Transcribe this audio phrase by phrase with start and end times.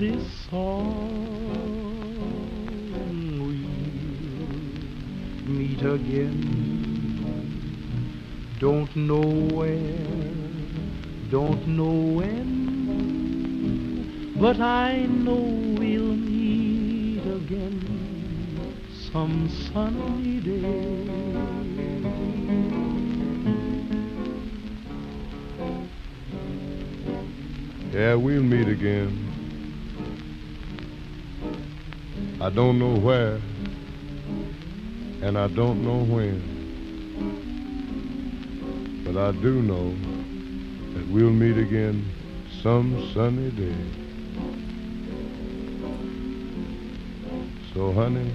[0.00, 0.96] this song.
[5.46, 6.40] We'll meet again.
[8.58, 9.20] Don't know
[9.54, 10.06] where,
[11.30, 12.48] don't know when,
[14.40, 15.34] but I know
[15.78, 17.84] we'll meet again
[19.12, 21.04] some sunny day.
[27.92, 29.29] Yeah, we'll meet again.
[32.42, 33.38] I don't know where,
[35.20, 36.40] and I don't know when.
[39.04, 39.94] But I do know
[40.94, 42.02] that we'll meet again
[42.62, 43.76] some sunny day.
[47.74, 48.32] So, honey,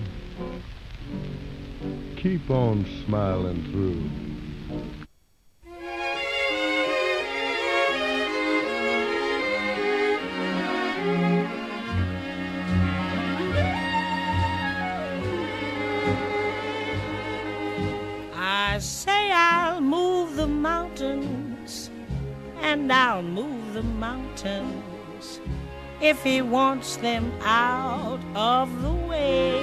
[2.15, 4.24] keep on smiling through.
[26.25, 29.61] He wants them out of the way.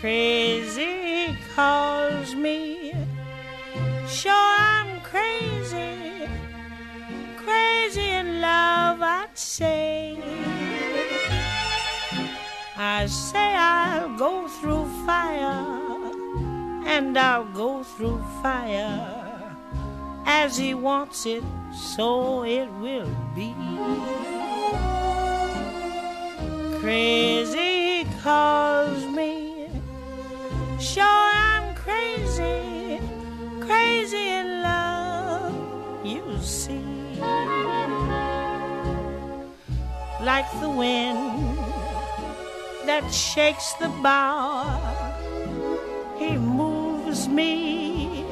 [0.00, 2.94] Crazy calls me,
[4.08, 6.26] sure I'm crazy,
[7.36, 10.18] crazy in love, I'd say.
[12.78, 15.66] I say I'll go through fire,
[16.86, 19.54] and I'll go through fire
[20.24, 21.44] as he wants it
[21.76, 23.54] so it will be.
[26.80, 29.68] Crazy calls me,
[30.80, 33.00] sure I'm crazy,
[33.60, 35.52] crazy in love,
[36.04, 36.84] you see.
[40.22, 41.58] Like the wind
[42.86, 44.80] that shakes the bough,
[46.18, 48.24] he moves me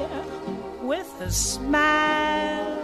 [0.83, 2.84] with a smile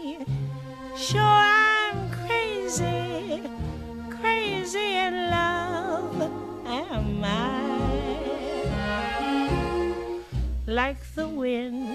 [1.01, 3.41] Sure, I'm crazy,
[4.21, 6.21] crazy in love,
[6.67, 7.81] am I?
[10.67, 11.89] Like the wind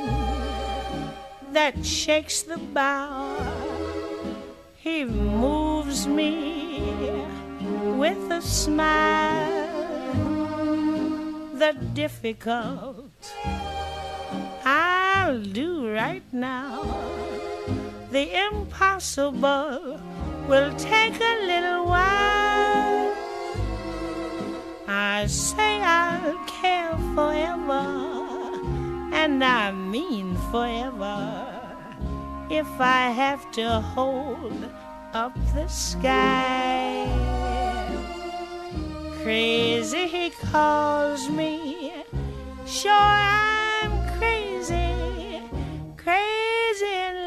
[1.53, 3.39] that shakes the bough,
[4.75, 6.83] he moves me
[7.95, 9.69] with a smile.
[11.55, 13.33] The difficult
[14.65, 17.07] I'll do right now
[18.17, 20.01] the impossible
[20.49, 23.15] will take a little while.
[24.89, 27.85] I say I'll care forever,
[29.13, 31.19] and I mean forever,
[32.49, 34.65] if I have to hold
[35.13, 37.05] up the sky.
[39.23, 41.93] Crazy he calls me,
[42.65, 45.43] sure I'm crazy,
[45.99, 47.26] crazy in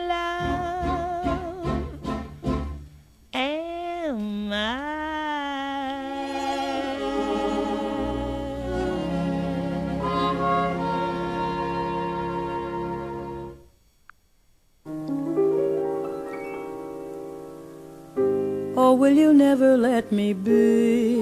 [18.82, 21.16] Oh, will you never let me be?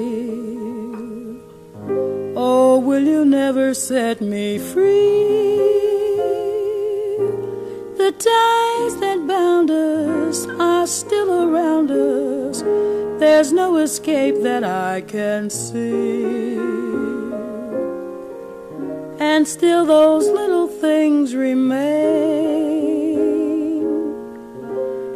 [2.35, 5.57] Oh, will you never set me free?
[7.97, 12.61] The ties that bound us are still around us.
[13.19, 16.55] There's no escape that I can see.
[19.19, 22.77] And still those little things remain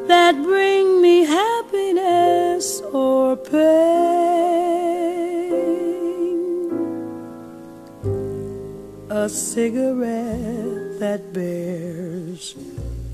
[0.07, 3.91] that bring me happiness or pain.
[9.09, 12.55] A cigarette that bears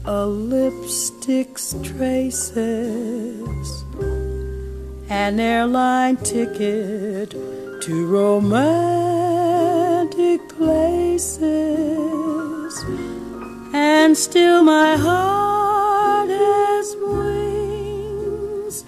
[0.07, 3.83] a lipstick's traces,
[5.09, 7.31] an airline ticket
[7.81, 8.38] to romantic
[10.48, 11.44] places,
[13.74, 18.86] and still my heart has wings.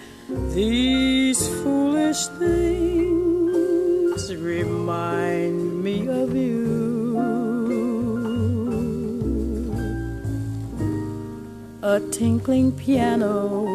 [0.55, 5.48] These foolish things remind
[11.89, 13.65] A tinkling piano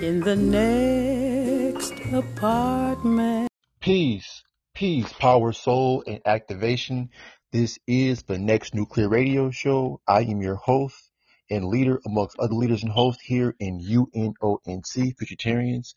[0.00, 3.48] in the next apartment.
[3.80, 7.10] Peace, peace, power, soul, and activation.
[7.50, 10.00] This is the next nuclear radio show.
[10.06, 11.10] I am your host
[11.50, 15.94] and leader amongst other leaders and hosts here in UNONC, Futuritarians.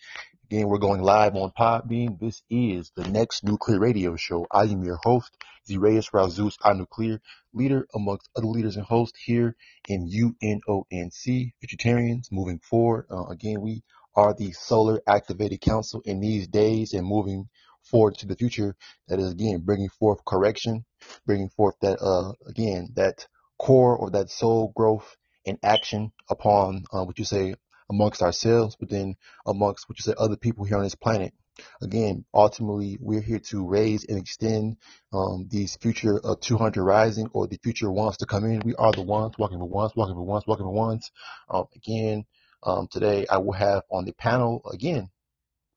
[0.52, 2.20] Again, we're going live on Podbean.
[2.20, 4.48] This is the next nuclear radio show.
[4.52, 5.32] I am your host,
[5.66, 7.22] Zerayus Razus Nuclear,
[7.54, 9.56] leader amongst other leaders and hosts here
[9.88, 13.82] in UNONC, Futuritarians Moving forward, uh, again, we
[14.14, 17.48] are the Solar Activated Council in these days and moving
[17.84, 18.76] forward to the future.
[19.08, 20.84] That is again bringing forth correction,
[21.26, 23.26] bringing forth that uh, again that
[23.58, 25.16] core or that soul growth
[25.46, 27.56] and action upon uh, what you say
[27.92, 29.16] amongst ourselves, but then
[29.46, 31.34] amongst what you say other people here on this planet.
[31.82, 34.78] Again, ultimately, we're here to raise and extend
[35.14, 38.62] um, these future of 200 rising or the future ones to come in.
[38.64, 41.12] We are the ones walking the ones, walking the ones, walking the ones.
[41.50, 42.26] Um, again,
[42.64, 45.10] um, today I will have on the panel again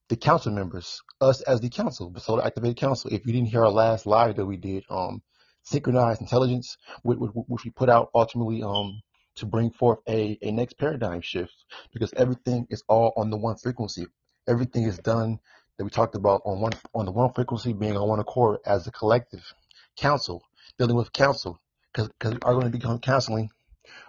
[0.09, 3.11] the council members, us as the council, the Solar Activated Council.
[3.13, 5.23] If you didn't hear our last live that we did, um,
[5.63, 9.01] synchronized intelligence, which, which we put out ultimately um,
[9.37, 11.53] to bring forth a, a next paradigm shift
[11.93, 14.07] because everything is all on the one frequency.
[14.49, 15.39] Everything is done
[15.77, 18.87] that we talked about on one on the one frequency being on one accord as
[18.87, 19.43] a collective
[19.97, 20.43] council,
[20.79, 21.61] dealing with council
[21.93, 23.51] because we are going to become counseling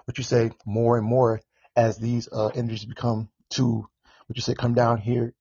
[0.05, 1.41] what you say more and more
[1.75, 3.87] as these uh, energies become to
[4.27, 5.33] what you say come down here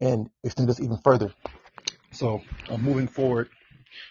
[0.00, 1.32] and extend us even further.
[2.12, 3.48] So uh, moving forward,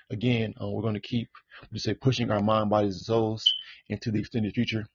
[0.10, 1.30] again, uh, we're going to keep,
[1.72, 3.54] we say, pushing our mind, bodies, and souls
[3.88, 4.86] into the extended future.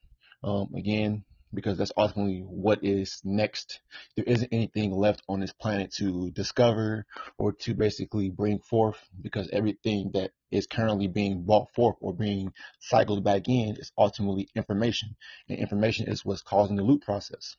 [0.43, 1.23] Um, again,
[1.55, 3.79] because that's ultimately what is next.
[4.15, 7.05] There isn't anything left on this planet to discover
[7.37, 12.51] or to basically bring forth because everything that is currently being brought forth or being
[12.79, 15.15] cycled back in is ultimately information.
[15.49, 17.55] And information is what's causing the loop process.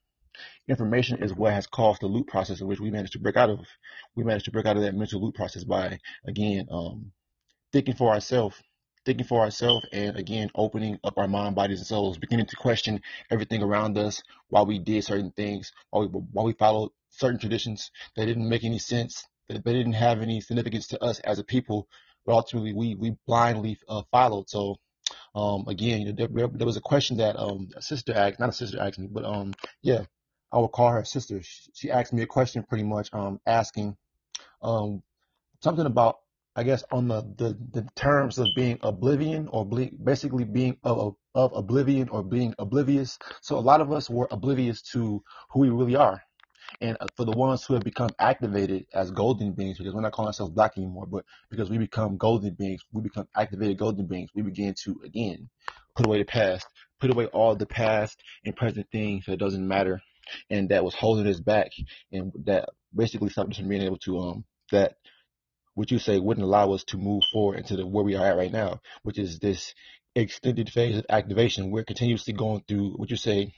[0.69, 3.49] Information is what has caused the loop process in which we managed to break out
[3.49, 3.61] of.
[4.15, 7.13] We managed to break out of that mental loop process by, again, um,
[7.73, 8.63] thinking for ourselves
[9.07, 13.01] thinking for ourselves and again opening up our mind bodies and souls beginning to question
[13.31, 17.91] everything around us while we did certain things while we, while we followed certain traditions
[18.17, 21.45] that didn't make any sense that they didn't have any significance to us as a
[21.45, 21.89] people
[22.27, 24.51] but ultimately we we blindly uh, followed.
[24.51, 24.77] So
[25.35, 28.49] um, again you know, there, there, was a question that um, a sister asked not
[28.49, 30.05] a sister asked me but um yeah
[30.53, 31.43] I would call her sister.
[31.43, 33.97] She, she asked me a question pretty much um asking
[34.63, 35.03] um
[35.61, 36.19] something about
[36.57, 41.53] I guess on the, the, the terms of being oblivion or basically being of, of
[41.55, 43.19] oblivion or being oblivious.
[43.43, 46.23] So a lot of us were oblivious to who we really are.
[46.81, 50.13] And uh, for the ones who have become activated as golden beings, because we're not
[50.13, 54.31] calling ourselves black anymore, but because we become golden beings, we become activated golden beings,
[54.35, 55.51] we begin to, again,
[55.95, 56.67] put away the past,
[57.01, 60.01] put away all the past and present things that doesn't matter
[60.51, 61.71] and that was holding us back
[62.13, 64.97] and that basically stopped us from being able to, um, that
[65.77, 68.37] which you say wouldn't allow us to move forward into the where we are at
[68.37, 69.75] right now, which is this
[70.15, 71.71] extended phase of activation.
[71.71, 73.53] We're continuously going through what you say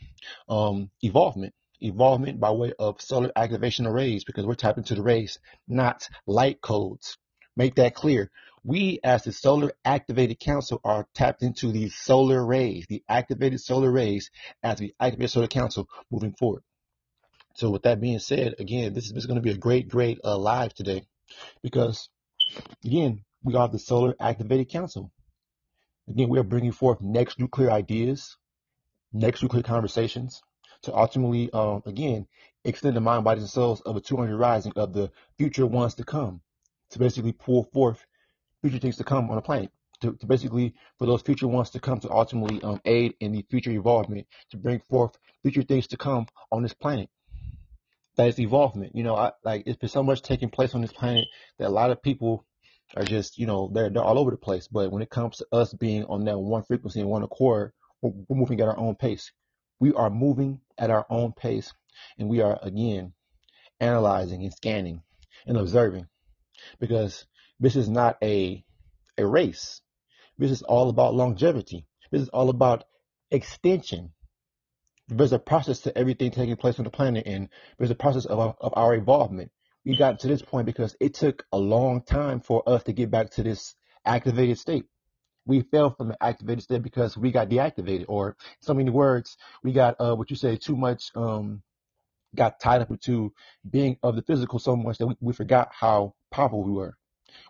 [0.49, 5.39] um, evolvement, evolvement by way of solar activation arrays because we're tapping into the rays,
[5.69, 7.17] not light codes.
[7.57, 8.31] Make that clear.
[8.65, 13.91] We, as the Solar Activated Council, are tapped into the solar rays, the activated solar
[13.91, 14.31] rays,
[14.63, 16.63] as the Activated Solar Council moving forward.
[17.55, 20.37] So, with that being said, again, this is going to be a great, great uh,
[20.37, 21.07] live today
[21.63, 22.09] because
[22.85, 25.13] again, we are the Solar Activated Council.
[26.09, 28.37] Again, we are bringing forth next nuclear ideas,
[29.13, 30.43] next nuclear conversations
[30.83, 32.27] to ultimately, um, again,
[32.65, 36.05] extend the mind, bodies, and souls of a 200 rising of the future ones to
[36.05, 36.41] come,
[36.91, 38.05] to basically pull forth
[38.63, 39.71] future things to come on the planet.
[40.03, 43.45] To, to basically for those future ones to come to ultimately um, aid in the
[43.51, 47.11] future evolvement to bring forth future things to come on this planet
[48.19, 50.93] that is evolvement you know I, like it's been so much taking place on this
[50.93, 51.27] planet
[51.59, 52.45] that a lot of people
[52.97, 55.47] are just you know they're, they're all over the place but when it comes to
[55.53, 57.73] us being on that one frequency and one accord
[58.03, 59.33] we're, we're moving at our own pace
[59.81, 61.73] we are moving at our own pace
[62.19, 63.15] and we are again
[63.81, 65.03] analyzing and scanning
[65.47, 66.07] and observing
[66.81, 67.27] because
[67.61, 68.65] this is not a
[69.19, 69.83] a race.
[70.39, 71.87] This is all about longevity.
[72.11, 72.85] This is all about
[73.31, 74.13] extension.
[75.09, 77.49] There's a process to everything taking place on the planet, and
[77.79, 79.51] there's a process of our, of our involvement.
[79.85, 83.11] We got to this point because it took a long time for us to get
[83.11, 83.75] back to this
[84.05, 84.85] activated state.
[85.47, 89.73] We fell from the activated state because we got deactivated, or so many words, we
[89.73, 91.11] got uh, what you say too much.
[91.15, 91.63] Um,
[92.35, 93.33] got tied up into
[93.69, 96.95] being of the physical so much that we, we forgot how powerful we were.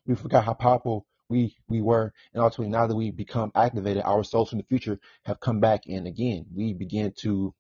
[0.07, 4.25] We forgot how powerful we we were, and ultimately now that we become activated, our
[4.25, 7.55] souls from the future have come back, and again we begin to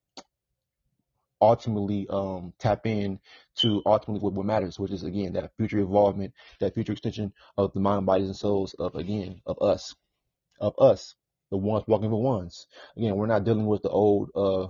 [1.41, 3.21] ultimately um, tap in
[3.57, 7.73] to ultimately what, what matters, which is again that future involvement, that future extension of
[7.73, 9.95] the mind, bodies, and souls of again of us,
[10.61, 11.15] of us,
[11.51, 12.67] the ones walking the ones.
[12.97, 14.69] Again, we're not dealing with the old uh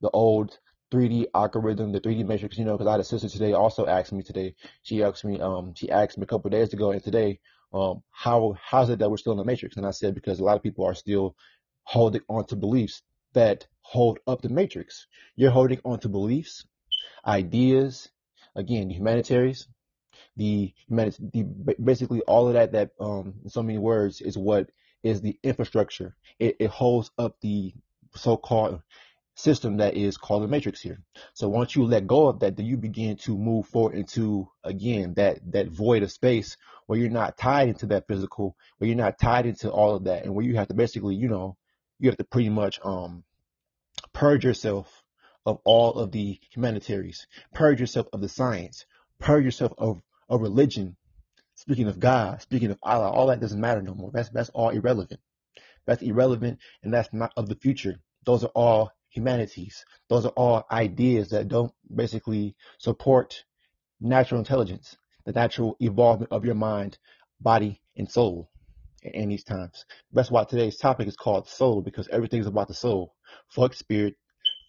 [0.00, 0.58] the old
[0.92, 4.12] 3D algorithm, the 3D matrix, you know, because I had a sister today also asked
[4.12, 4.54] me today.
[4.82, 7.40] She asked me, um, she asked me a couple days ago and today,
[7.74, 9.76] um, how how's it that we're still in the matrix?
[9.76, 11.36] And I said because a lot of people are still
[11.82, 13.02] holding on to beliefs
[13.34, 15.06] that hold up the matrix.
[15.36, 16.66] You're holding on to beliefs,
[17.26, 18.08] ideas,
[18.54, 19.66] again, the humanitaries,
[20.36, 21.44] the the
[21.82, 24.70] basically all of that that um in so many words is what
[25.02, 26.16] is the infrastructure.
[26.38, 27.74] It, it holds up the
[28.14, 28.80] so-called
[29.34, 31.00] system that is called the matrix here.
[31.32, 35.14] So once you let go of that, then you begin to move forward into again
[35.14, 39.18] that that void of space where you're not tied into that physical, where you're not
[39.18, 41.56] tied into all of that, and where you have to basically, you know,
[41.98, 43.24] you have to pretty much um
[44.12, 45.02] purge yourself
[45.46, 48.86] of all of the humanitaries, purge yourself of the science,
[49.18, 50.96] purge yourself of of religion.
[51.56, 54.10] Speaking of God, speaking of Allah, all that doesn't matter no more.
[54.12, 55.20] That's that's all irrelevant.
[55.86, 57.96] That's irrelevant, and that's not of the future.
[58.24, 59.84] Those are all humanities.
[60.08, 63.44] Those are all ideas that don't basically support
[64.00, 66.98] natural intelligence, the natural evolvement of your mind,
[67.40, 68.50] body, and soul
[69.02, 69.84] in these times.
[70.12, 73.14] That's why today's topic is called soul, because everything's about the soul.
[73.48, 74.16] Fuck spirit,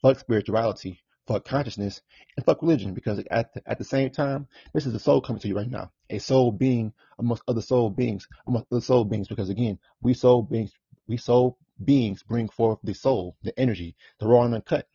[0.02, 2.02] fuck spirituality, fuck consciousness,
[2.38, 5.40] and fuck religion, because at the, at the same time, this is the soul coming
[5.42, 5.92] to you right now.
[6.10, 10.44] A soul being amongst other soul beings, amongst other soul beings, because again, we soul
[10.44, 10.72] beings,
[11.08, 14.88] we soul beings bring forth the soul, the energy, the raw and uncut.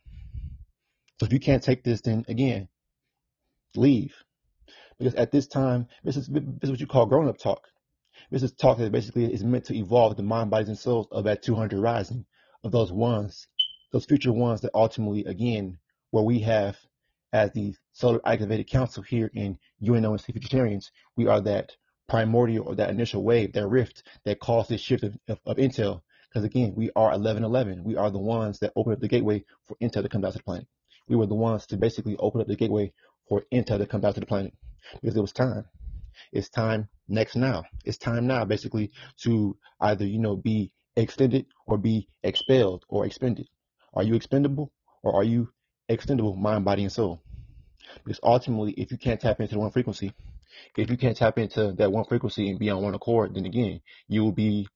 [1.19, 2.67] So if you can't take this, then again,
[3.75, 4.15] leave.
[4.97, 7.67] Because at this time, this is this is what you call grown up talk.
[8.29, 11.23] This is talk that basically is meant to evolve the mind, bodies, and souls of
[11.25, 12.25] that 200 rising,
[12.63, 13.47] of those ones,
[13.91, 15.77] those future ones that ultimately, again,
[16.11, 16.77] where we have,
[17.33, 21.75] as the Solar Activated Council here in UNONC Futuritarians, we are that
[22.11, 26.01] primordial or that initial wave, that rift that caused this shift of, of, of intel
[26.27, 27.83] because again, we are 1111.
[27.83, 30.37] We are the ones that opened up the gateway for Intel to come down to
[30.37, 30.67] the planet.
[31.09, 32.93] We were the ones to basically open up the gateway
[33.27, 34.53] for Intel to come down to the planet
[35.01, 35.65] because it was time.
[36.31, 37.63] It's time next now.
[37.83, 38.91] It's time now, basically,
[39.23, 43.49] to either, you know, be extended or be expelled or expended.
[43.93, 44.71] Are you expendable
[45.03, 45.49] or are you
[45.89, 47.21] extendable mind, body, and soul?
[48.05, 50.13] Because ultimately, if you can't tap into the one frequency,
[50.77, 53.81] if you can't tap into that one frequency and be on one accord, then again,
[54.07, 54.67] you will be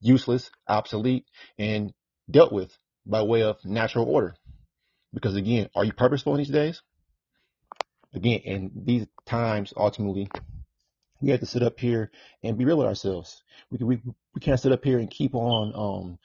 [0.00, 1.24] useless, obsolete,
[1.58, 1.92] and
[2.30, 4.34] dealt with by way of natural order.
[5.12, 6.82] Because again, are you purposeful in these days?
[8.14, 10.28] Again, in these times, ultimately,
[11.20, 12.10] we have to sit up here
[12.42, 13.42] and be real with ourselves.
[13.70, 14.00] We can, we,
[14.34, 16.18] we can't sit up here and keep on um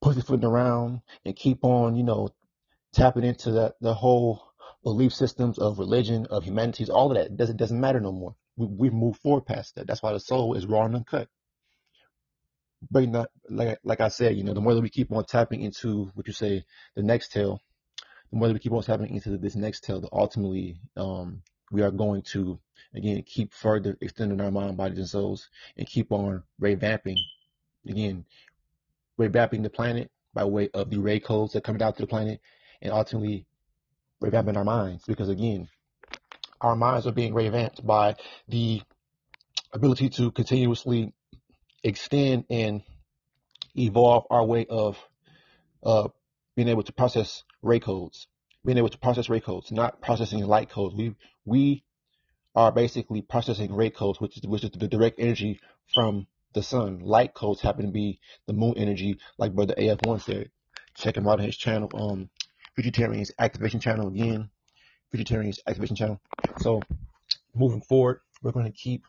[0.00, 2.30] pussyfooting around and keep on, you know,
[2.92, 4.47] tapping into that the whole
[4.84, 7.26] belief systems of religion, of humanities, all of that.
[7.26, 8.34] It doesn't doesn't matter no more.
[8.56, 9.86] We we move forward past that.
[9.86, 11.28] That's why the soul is raw and uncut
[12.90, 15.62] bring that like like I said, you know, the more that we keep on tapping
[15.62, 17.60] into what you say, the next tail,
[18.30, 21.42] the more that we keep on tapping into this next tail, that ultimately um,
[21.72, 22.58] we are going to
[22.94, 27.16] again keep further extending our mind, bodies, and souls, and keep on revamping
[27.86, 28.24] again,
[29.18, 32.40] revamping the planet by way of the ray codes that come out to the planet,
[32.80, 33.46] and ultimately
[34.22, 35.68] revamping our minds because again,
[36.60, 38.16] our minds are being revamped by
[38.48, 38.82] the
[39.72, 41.12] ability to continuously
[41.84, 42.82] extend and
[43.76, 44.98] evolve our way of
[45.84, 46.08] uh,
[46.56, 48.26] being able to process ray codes,
[48.64, 50.94] being able to process ray codes, not processing light codes.
[50.94, 51.84] We we
[52.54, 55.60] are basically processing ray codes, which is which is the direct energy
[55.94, 57.00] from the sun.
[57.00, 60.50] Light codes happen to be the moon energy, like Brother AF1 said.
[60.96, 62.28] Check him out on his channel, um,
[62.78, 64.50] Futuritarians Activation Channel again.
[65.12, 66.20] Futuritarians Activation Channel.
[66.60, 66.80] So
[67.54, 69.04] moving forward, we're going to keep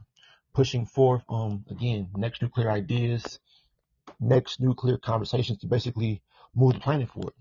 [0.53, 3.39] pushing forth, um, again, next nuclear ideas,
[4.19, 6.21] next nuclear conversations to basically
[6.55, 7.33] move the planet forward.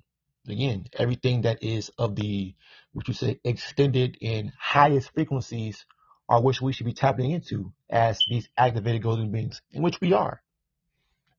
[0.47, 2.54] Again, everything that is of the,
[2.92, 5.87] what you say, extended and highest frequencies
[6.28, 10.12] are which we should be tapping into as these activated golden beings, in which we
[10.12, 10.42] are.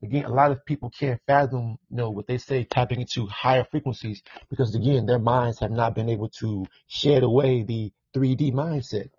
[0.01, 3.65] Again, a lot of people can't fathom, you know, what they say tapping into higher
[3.65, 9.09] frequencies because again, their minds have not been able to shed away the 3D mindset.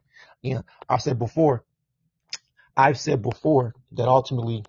[0.42, 1.64] You know, I said before,
[2.76, 4.64] I've said before that ultimately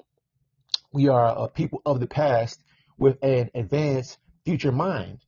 [0.91, 2.61] we are a people of the past
[2.97, 5.19] with an advanced future mind.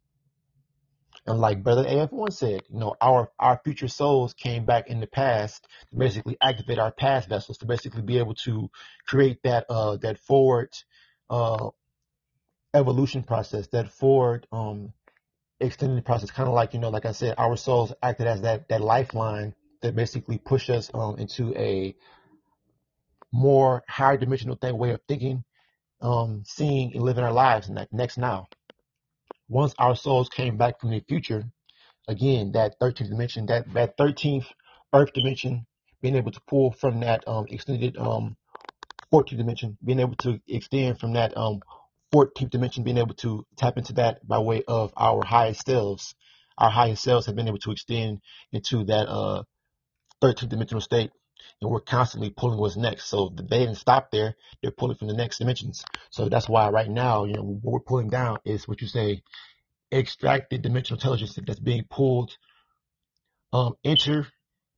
[1.26, 5.08] And like Brother AF1 said, you know, our our future souls came back in the
[5.08, 8.70] past to basically activate our past vessels to basically be able to
[9.08, 10.70] create that uh that forward
[11.30, 11.70] uh
[12.74, 14.92] evolution process, that forward um
[15.62, 18.68] extended process, kind of like you know, like I said, our souls acted as that
[18.68, 21.96] that lifeline that basically push us um into a
[23.32, 25.46] more higher dimensional thing way of thinking,
[26.02, 28.50] um, seeing and living our lives in that next now
[29.54, 31.44] once our souls came back from the future,
[32.08, 34.46] again, that 13th dimension, that, that 13th
[34.94, 35.66] earth dimension,
[36.02, 38.36] being able to pull from that um, extended um,
[39.14, 41.62] 14th dimension, being able to extend from that um,
[42.14, 46.16] 14th dimension, being able to tap into that by way of our highest selves.
[46.58, 48.20] Our highest selves have been able to extend
[48.52, 49.44] into that uh,
[50.24, 51.12] 13th dimensional state,
[51.64, 53.06] and we're constantly pulling what's next.
[53.06, 55.84] So they didn't stop there; they're pulling from the next dimensions.
[56.12, 59.24] So that's why right now, you know, what we're pulling down is what you say
[59.92, 62.36] extracted dimensional intelligence that's being pulled
[63.54, 64.28] um inter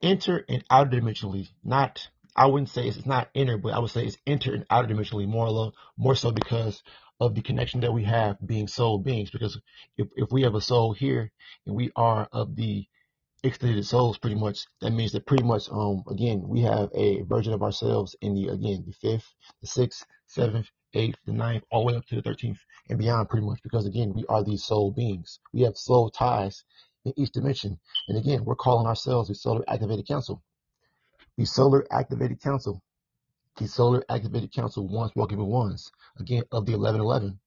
[0.02, 4.06] inter and outer dimensionally not i wouldn't say it's, not inner but i would say
[4.06, 6.84] it's inter and outer dimensionally more alone, more so because
[7.19, 9.60] of the connection that we have being soul beings because
[9.98, 11.32] if, if we have a soul here
[11.65, 12.86] and we are of the
[13.45, 14.65] extended souls pretty much.
[14.81, 18.47] That means that pretty much um again we have a version of ourselves in the
[18.47, 22.21] again the fifth the sixth seventh eighth the ninth all the way up to the
[22.21, 22.58] 13th
[22.89, 25.39] and beyond pretty much because again we are these soul beings.
[25.53, 26.63] We have soul ties
[27.05, 27.79] in each dimension.
[28.08, 30.41] And again we're calling ourselves the solar activated council.
[31.38, 32.81] The solar activated council.
[33.58, 35.91] The solar activated council ones walking with ones.
[36.19, 37.39] Again of the 1111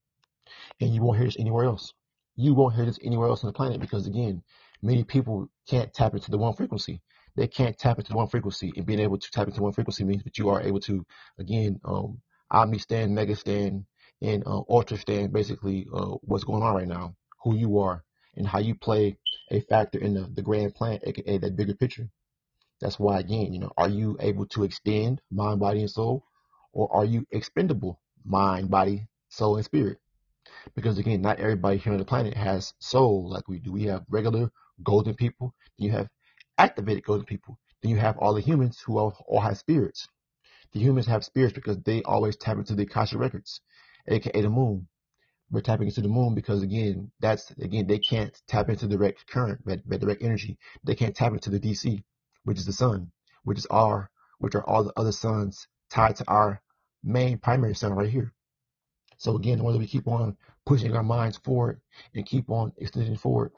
[0.81, 1.93] and you won't hear this anywhere else.
[2.35, 4.41] You won't hear this anywhere else on the planet because again
[4.81, 7.01] many people can't tap into the one frequency.
[7.35, 10.23] They can't tap into one frequency, and being able to tap into one frequency means
[10.23, 11.05] that you are able to,
[11.37, 13.85] again, um, omni stand, mega stand,
[14.21, 15.31] and uh, ultra stand.
[15.31, 18.03] Basically, uh, what's going on right now, who you are,
[18.35, 19.17] and how you play
[19.51, 22.09] a factor in the, the grand plan, aka that bigger picture.
[22.81, 26.25] That's why, again, you know, are you able to extend mind, body, and soul,
[26.73, 29.99] or are you expendable mind, body, soul, and spirit?
[30.75, 33.71] Because again, not everybody here on the planet has soul like we do.
[33.71, 34.51] We have regular
[34.83, 36.07] golden people, then you have
[36.57, 40.07] activated golden people, then you have all the humans who all, all have spirits.
[40.73, 43.61] The humans have spirits because they always tap into the Akasha records,
[44.07, 44.87] aka the moon.
[45.51, 49.65] We're tapping into the moon because again, that's again they can't tap into direct current,
[49.65, 50.57] direct energy.
[50.83, 52.03] They can't tap into the DC,
[52.43, 53.11] which is the sun,
[53.43, 56.61] which is our, which are all the other suns tied to our
[57.03, 58.33] main primary sun right here.
[59.17, 61.81] So again, the more that we keep on pushing our minds forward
[62.13, 63.51] and keep on extending forward,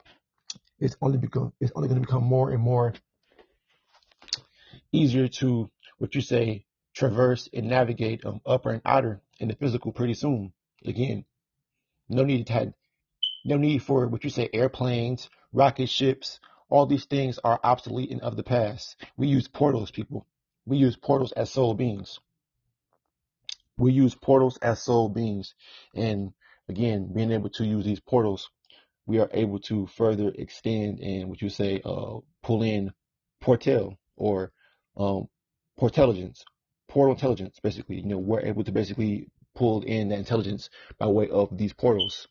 [0.82, 2.92] it's only become it's only going to become more and more
[4.90, 6.64] easier to what you say
[6.94, 10.52] traverse and navigate um, upper and outer in the physical pretty soon.
[10.84, 11.24] Again,
[12.08, 12.72] no need to have,
[13.44, 16.40] no need for what you say airplanes, rocket ships.
[16.68, 18.96] All these things are obsolete and of the past.
[19.16, 20.26] We use portals, people.
[20.66, 22.18] We use portals as soul beings.
[23.78, 25.54] We use portals as soul beings,
[25.94, 26.32] and
[26.68, 28.50] again, being able to use these portals
[29.06, 32.92] we are able to further extend and what you say, uh, pull in
[33.40, 34.52] portal or
[34.96, 35.28] um,
[35.76, 36.44] portelligence,
[36.88, 37.96] portal intelligence, basically.
[37.96, 42.28] You know, we're able to basically pull in that intelligence by way of these portals.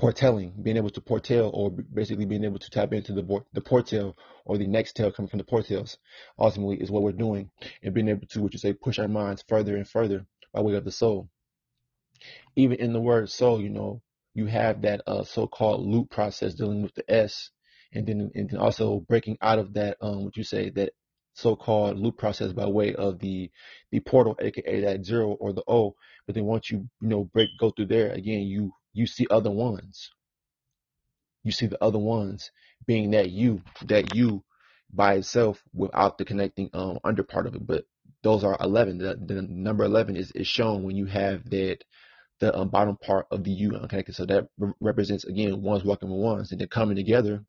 [0.00, 4.16] Portelling, being able to portal or basically being able to tap into the the portal
[4.44, 5.98] or the next tail coming from the portals,
[6.36, 7.50] ultimately is what we're doing
[7.80, 10.74] and being able to, what you say, push our minds further and further by way
[10.74, 11.28] of the soul.
[12.56, 14.02] Even in the word soul, you know,
[14.34, 17.50] you have that uh, so-called loop process dealing with the S,
[17.92, 20.92] and then and then also breaking out of that, um, what you say that
[21.34, 23.50] so-called loop process by way of the
[23.92, 25.96] the portal, aka that zero or the O.
[26.26, 29.50] But then once you you know break go through there again, you you see other
[29.52, 30.10] ones.
[31.44, 32.50] you see the other ones
[32.86, 34.44] being that you, that you
[34.92, 37.66] by itself without the connecting um under part of it.
[37.66, 37.84] But
[38.22, 38.98] those are 11.
[38.98, 41.78] The, the number 11 is, is shown when you have that
[42.40, 44.14] the um, bottom part of the U unconnected.
[44.14, 47.44] So that re- represents again ones walking with ones, and then coming together,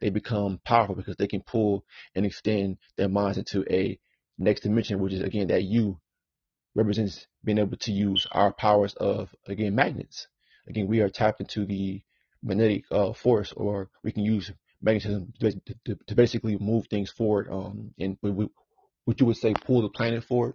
[0.00, 3.98] they become powerful because they can pull and extend their minds into a
[4.38, 6.00] next dimension, which is again that U
[6.74, 10.26] represents being able to use our powers of again magnets.
[10.66, 12.02] Again, we are tapped into the
[12.42, 14.50] magnetic uh, force, or we can use
[14.82, 15.52] magnetism to,
[15.86, 17.48] to, to basically move things forward.
[17.50, 18.48] Um, and we,
[19.04, 20.54] what you would say, pull the planet forward,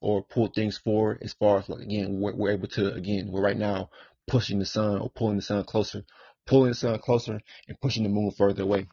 [0.00, 3.42] or pull things forward as far as like again, we're, we're able to again, we're
[3.42, 3.90] right now
[4.26, 6.04] pushing the sun or pulling the sun closer,
[6.46, 8.86] pulling the sun closer and pushing the moon further away,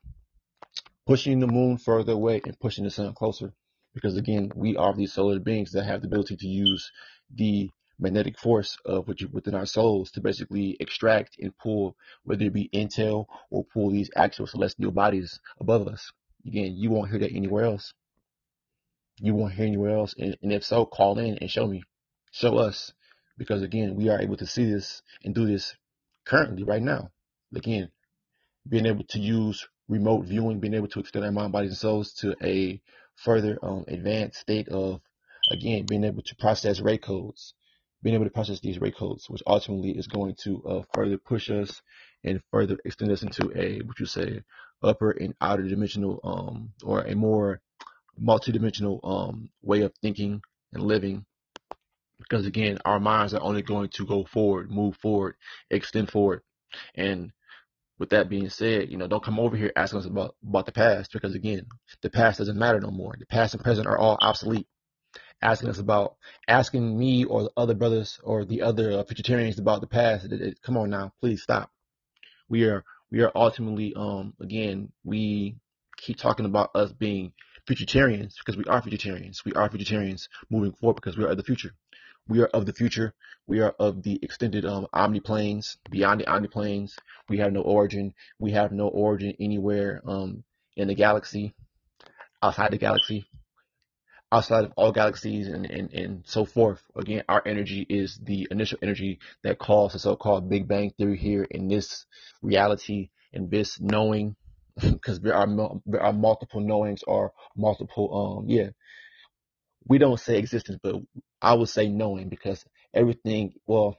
[1.05, 3.53] pushing the moon further away and pushing the sun closer
[3.97, 6.91] because again, we are these solar beings that have the ability to use
[7.33, 12.53] the magnetic force of which within our souls to basically extract and pull, whether it
[12.53, 16.11] be intel or pull these actual celestial bodies above us.
[16.45, 17.91] Again, you won't hear that anywhere else.
[19.19, 21.83] You won't hear anywhere else, and, and if so, call in and show me,
[22.31, 22.93] show us,
[23.37, 25.75] because again, we are able to see this and do this
[26.25, 27.11] currently right now.
[27.55, 27.89] Again,
[28.67, 32.13] being able to use remote viewing, being able to extend our mind, bodies, and souls
[32.13, 32.81] to a
[33.15, 35.01] further um, advanced state of,
[35.51, 37.53] again, being able to process ray codes,
[38.03, 41.49] being able to process these ray codes, which ultimately is going to uh, further push
[41.49, 41.81] us
[42.23, 44.43] and further extend us into a, what you say,
[44.83, 47.61] upper and outer dimensional, um, or a more
[48.21, 50.41] multidimensional um, way of thinking
[50.73, 51.25] and living.
[52.19, 55.35] Because again, our minds are only going to go forward, move forward,
[55.69, 56.41] extend forward,
[56.95, 57.31] and
[57.99, 60.71] with that being said, you know, don't come over here asking us about, about the
[60.71, 61.65] past because again,
[62.01, 63.15] the past doesn't matter no more.
[63.17, 64.67] The past and present are all obsolete.
[65.41, 66.15] Asking us about,
[66.47, 70.25] asking me or the other brothers or the other uh, Futuritarians about the past.
[70.25, 71.69] It, it, come on now, please stop.
[72.49, 75.57] We are, we are ultimately, um, again, we
[75.97, 77.33] keep talking about us being
[77.67, 79.43] Futuritarians because we are Futuritarians.
[79.45, 81.71] We are Futuritarians moving forward because we are the future.
[82.29, 83.13] We are of the future.
[83.45, 86.91] We are of the extended um, omniplanes, beyond the omniplanes.
[87.29, 88.13] We have no origin.
[88.39, 90.43] We have no origin anywhere um,
[90.75, 91.53] in the galaxy,
[92.41, 93.25] outside the galaxy,
[94.31, 96.81] outside of all galaxies and, and, and so forth.
[96.95, 101.43] Again, our energy is the initial energy that caused the so-called Big Bang Theory here
[101.49, 102.05] in this
[102.41, 104.35] reality, in this knowing,
[104.81, 105.47] because there are,
[105.85, 108.69] there are multiple knowings or multiple, um, yeah,
[109.87, 110.95] we don't say existence, but
[111.41, 112.63] I would say knowing because
[112.93, 113.97] everything, well,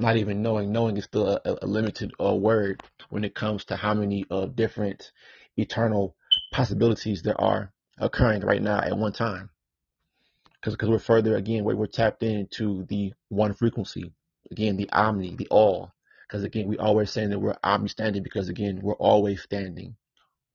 [0.00, 3.76] not even knowing, knowing is still a, a limited uh, word when it comes to
[3.76, 5.12] how many uh, different
[5.56, 6.16] eternal
[6.52, 9.50] possibilities there are occurring right now at one time.
[10.54, 14.12] Because because we're further, again, we're tapped into the one frequency,
[14.50, 15.92] again, the omni, the all.
[16.34, 19.94] Because again, we always saying that we're omni standing because again, we're always standing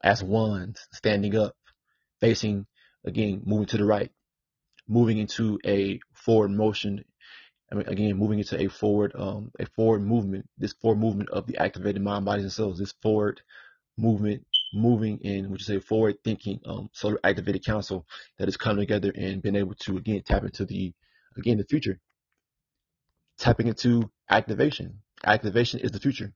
[0.04, 1.56] as ones, standing up,
[2.20, 2.66] facing,
[3.06, 4.12] again, moving to the right,
[4.90, 7.06] moving into a forward motion.
[7.72, 10.50] I mean, again, moving into a forward, um, a forward movement.
[10.58, 12.78] This forward movement of the activated mind, bodies, and cells.
[12.78, 13.40] This forward
[13.98, 18.06] movement, moving in, would you say, forward thinking, um, solar activated council
[18.38, 20.92] that is coming together and being able to again tap into the,
[21.38, 22.02] again, the future.
[23.38, 25.00] Tapping into activation.
[25.26, 26.34] Activation is the future.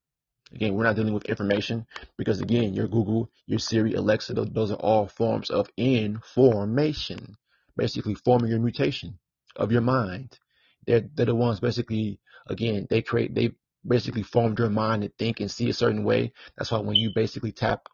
[0.53, 4.75] Again, we're not dealing with information because again, your Google, your Siri, Alexa, those are
[4.75, 7.35] all forms of information
[7.75, 9.17] basically forming your mutation
[9.55, 10.37] of your mind.
[10.85, 13.51] They're, they're the ones basically, again, they create, they
[13.87, 16.33] basically formed your mind to think and see a certain way.
[16.57, 17.87] That's why when you basically tap,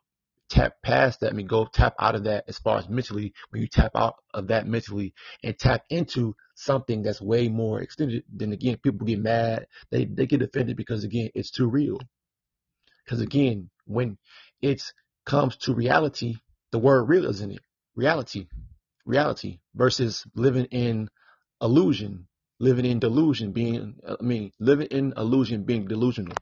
[0.49, 3.61] tap past that, I mean, go tap out of that as far as mentally, when
[3.61, 8.51] you tap out of that mentally and tap into something that's way more extended, then
[8.51, 9.67] again, people get mad.
[9.91, 11.99] They, they get offended because again, it's too real.
[13.05, 14.17] Because again, when
[14.61, 14.83] it
[15.25, 16.35] comes to reality,
[16.71, 17.61] the word real is in it.
[17.95, 18.47] Reality
[19.09, 21.09] reality versus living in
[21.61, 22.27] illusion,
[22.59, 26.35] living in delusion, being, I mean, living in illusion, being delusional.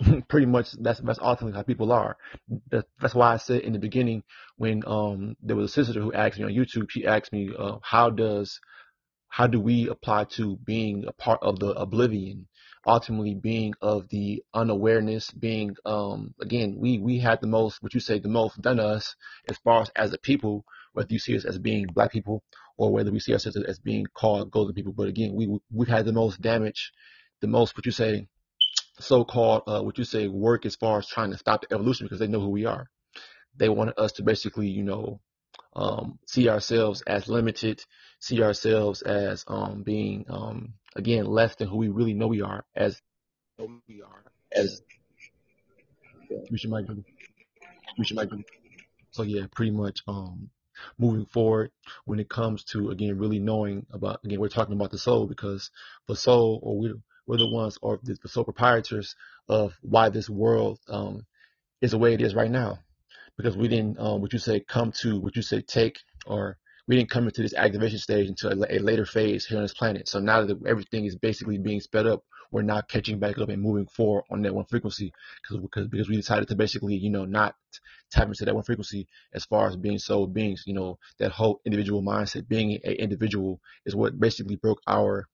[0.28, 2.16] Pretty much that's, that's ultimately how people are.
[2.70, 4.22] that's why I said in the beginning
[4.56, 7.78] when, um, there was a sister who asked me on YouTube, she asked me, uh,
[7.82, 8.60] how does,
[9.28, 12.48] how do we apply to being a part of the oblivion?
[12.86, 18.00] ultimately being of the unawareness, being um again, we we had the most what you
[18.00, 19.16] say the most done us
[19.48, 22.42] as far as as a people whether you see us as being black people
[22.76, 24.92] or whether we see ourselves as being called golden people.
[24.92, 26.92] But again, we we've had the most damage,
[27.40, 28.28] the most what you say,
[29.00, 32.18] so-called uh, what you say work as far as trying to stop the evolution because
[32.18, 32.88] they know who we are.
[33.56, 35.20] They wanted us to basically, you know,
[35.76, 37.82] um, see ourselves as limited,
[38.20, 42.64] see ourselves as um, being um, again less than who we really know we are,
[42.74, 43.00] as
[43.58, 44.24] we are.
[44.52, 44.82] as
[46.50, 46.86] we should mic
[47.98, 48.28] we should mic
[49.10, 50.50] so yeah, pretty much um
[50.98, 51.70] moving forward
[52.04, 55.70] when it comes to again really knowing about again we're talking about the soul because
[56.08, 56.94] the soul or we
[57.26, 59.14] we're the ones or the, sole proprietors
[59.48, 61.24] of why this world um
[61.80, 62.78] is the way it is right now
[63.36, 66.56] because we didn't um what you say come to what you say take or
[66.86, 69.74] we didn't come into this activation stage until a, a later phase here on this
[69.74, 70.08] planet.
[70.08, 73.62] So now that everything is basically being sped up, we're now catching back up and
[73.62, 77.24] moving forward on that one frequency because because because we decided to basically you know
[77.24, 77.54] not
[78.12, 80.62] tap into that one frequency as far as being soul beings.
[80.66, 85.26] You know that whole individual mindset, being an individual, is what basically broke our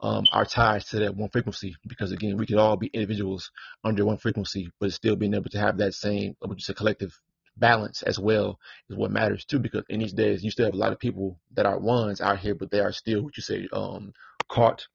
[0.00, 3.50] um, our ties to that one frequency because again we could all be individuals
[3.84, 7.18] under one frequency but still being able to have that same what you say collective
[7.56, 8.58] balance as well
[8.90, 11.38] is what matters too because in these days you still have a lot of people
[11.54, 14.12] that are ones out here but they are still what you say um
[14.48, 14.86] caught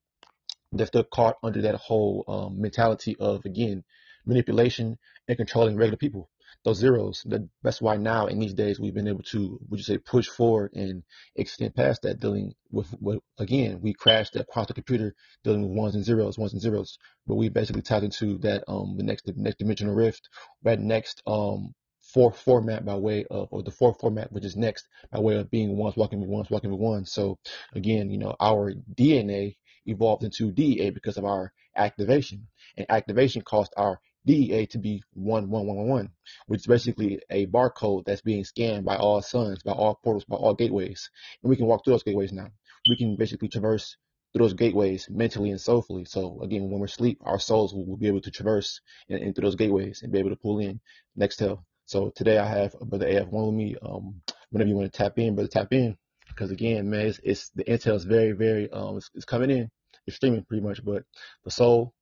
[0.72, 3.84] they're still caught under that whole um, mentality of again
[4.26, 6.30] manipulation and controlling regular people
[6.74, 9.98] zeros that, that's why now in these days we've been able to would you say
[9.98, 11.04] push forward and
[11.36, 15.96] extend past that dealing with what again we crashed that quantum computer dealing with ones
[15.96, 19.34] and zeros ones and zeros but we basically tied into that um the next the
[19.36, 20.30] next dimensional rift
[20.64, 21.74] that next um
[22.14, 25.52] fourth format by way of, or the fourth format, which is next by way of
[25.52, 27.12] being ones walking with ones walking with ones.
[27.12, 27.38] So
[27.74, 33.74] again, you know, our DNA evolved into DEA because of our activation, and activation caused
[33.78, 36.10] our DEA to be one one one one one,
[36.48, 40.36] which is basically a barcode that's being scanned by all suns, by all portals, by
[40.36, 41.10] all gateways,
[41.44, 42.50] and we can walk through those gateways now.
[42.88, 43.98] We can basically traverse
[44.34, 46.06] through those gateways mentally and soulfully.
[46.06, 49.34] So again, when we're asleep, our souls will, will be able to traverse in, in
[49.34, 50.80] through those gateways and be able to pull in
[51.18, 53.76] Nextel so today I have Brother AF1 with me.
[53.82, 55.98] Um, whenever you want to tap in, brother, tap in.
[56.28, 59.72] Because again, man, it's, it's the intel is very, very um, it's, it's, coming in.
[60.06, 61.04] It's streaming pretty much, but
[61.44, 61.96] the soul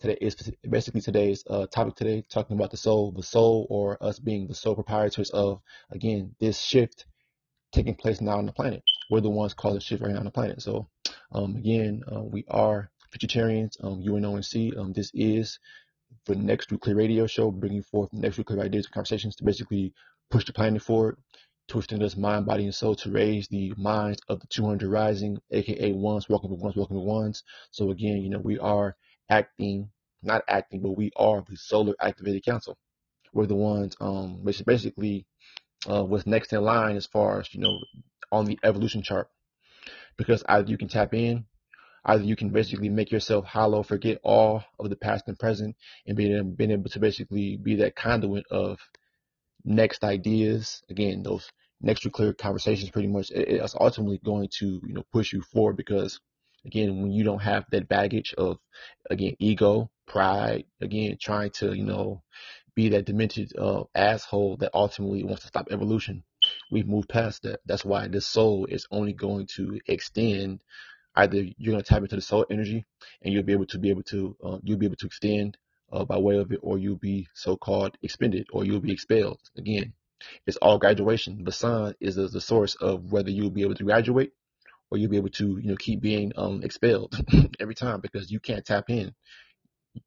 [0.00, 0.36] today is
[0.68, 4.54] basically today's uh, topic today, talking about the soul, the soul, or us being the
[4.54, 7.06] sole proprietors of again this shift
[7.72, 8.82] taking place now on the planet.
[9.10, 10.62] We're the ones causing shift right now on the planet.
[10.62, 10.88] So
[11.32, 14.76] um, again, uh, we are Futuritarians, um, UNONC.
[14.78, 15.58] Um, this is
[16.26, 19.92] the next nuclear radio show, bringing forth next nuclear ideas and conversations to basically
[20.30, 21.16] push the planet forward,
[21.68, 25.92] twisting us mind, body, and soul to raise the minds of the 200 rising, aka
[25.92, 27.42] ones, welcome with ones, welcome with ones.
[27.70, 28.96] So again, you know, we are
[29.28, 29.90] acting,
[30.22, 32.76] not acting, but we are the solar activated council.
[33.32, 35.26] We're the ones, um, which basically
[35.86, 37.78] uh, what's next in line as far as you know
[38.32, 39.28] on the evolution chart,
[40.16, 41.46] because either you can tap in
[42.04, 45.74] Either you can basically make yourself hollow, forget all of the past and present,
[46.06, 48.78] and being, being able to basically be that conduit of
[49.64, 50.82] next ideas.
[50.90, 55.40] Again, those next clear conversations pretty much it's ultimately going to, you know, push you
[55.40, 56.20] forward because
[56.64, 58.58] again, when you don't have that baggage of
[59.10, 62.22] again, ego, pride, again, trying to, you know,
[62.74, 66.24] be that demented uh, asshole that ultimately wants to stop evolution.
[66.70, 67.60] We've moved past that.
[67.66, 70.62] That's why this soul is only going to extend
[71.16, 72.84] either you're going to tap into the soul energy
[73.22, 75.56] and you'll be able to be able to uh, you'll be able to extend
[75.92, 79.92] uh, by way of it or you'll be so-called expended or you'll be expelled again
[80.46, 83.84] it's all graduation the sun is the, the source of whether you'll be able to
[83.84, 84.32] graduate
[84.90, 87.16] or you'll be able to you know keep being um, expelled
[87.60, 89.12] every time because you can't tap in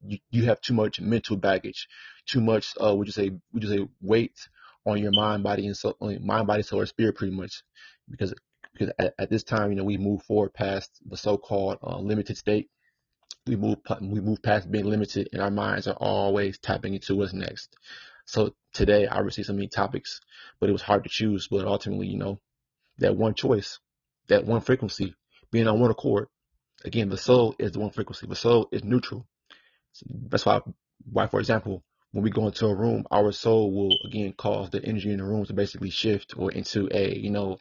[0.02, 1.88] you, you have too much mental baggage
[2.26, 4.38] too much uh would you say would you say weight
[4.86, 7.62] on your mind body and soul mind body soul or spirit pretty much
[8.10, 8.34] because
[8.78, 12.36] because at, at, this time, you know, we move forward past the so-called uh, limited
[12.36, 12.68] state.
[13.46, 17.32] We move we move past being limited, and our minds are always tapping into what's
[17.32, 17.74] next.
[18.26, 20.20] So today, I received so many topics,
[20.60, 21.48] but it was hard to choose.
[21.48, 22.40] But ultimately, you know,
[22.98, 23.78] that one choice,
[24.28, 25.14] that one frequency,
[25.50, 26.28] being on one accord.
[26.84, 28.26] Again, the soul is the one frequency.
[28.26, 29.26] The soul is neutral.
[30.06, 30.60] That's why,
[31.10, 34.84] why, for example, when we go into a room, our soul will again cause the
[34.84, 37.58] energy in the room to basically shift or into a, you know,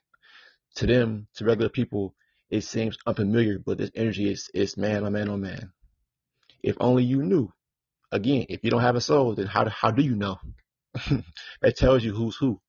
[0.75, 2.15] to them, to regular people,
[2.49, 5.71] it seems unfamiliar, but this energy is, is man, oh man, oh man.
[6.63, 7.51] If only you knew.
[8.11, 10.39] Again, if you don't have a soul, then how, how do you know?
[11.61, 12.61] that tells you who's who.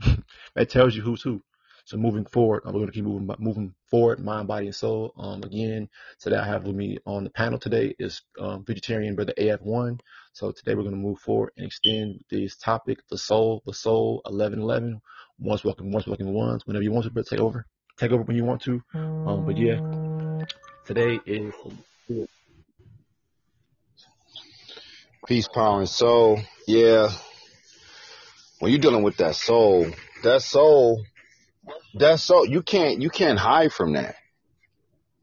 [0.54, 1.42] that tells you who's who.
[1.86, 5.12] So moving forward, we're going to keep moving, moving forward, mind, body, and soul.
[5.18, 9.34] Um, again, today I have with me on the panel today is um, Futuritarian brother
[9.36, 10.00] AF1.
[10.32, 14.22] So today we're going to move forward and extend this topic, the soul, the soul,
[14.24, 14.98] 1111,
[15.38, 16.66] once welcome, once welcome, once.
[16.66, 17.66] whenever you want to, but take over,
[17.98, 18.80] take over when you want to.
[18.94, 19.78] Um, but yeah,
[20.86, 21.52] today is
[25.26, 26.40] peace, power, and soul.
[26.66, 27.10] Yeah,
[28.60, 29.90] when you're dealing with that soul,
[30.22, 31.04] that soul,
[31.94, 34.16] that soul, you can't, you can't hide from that.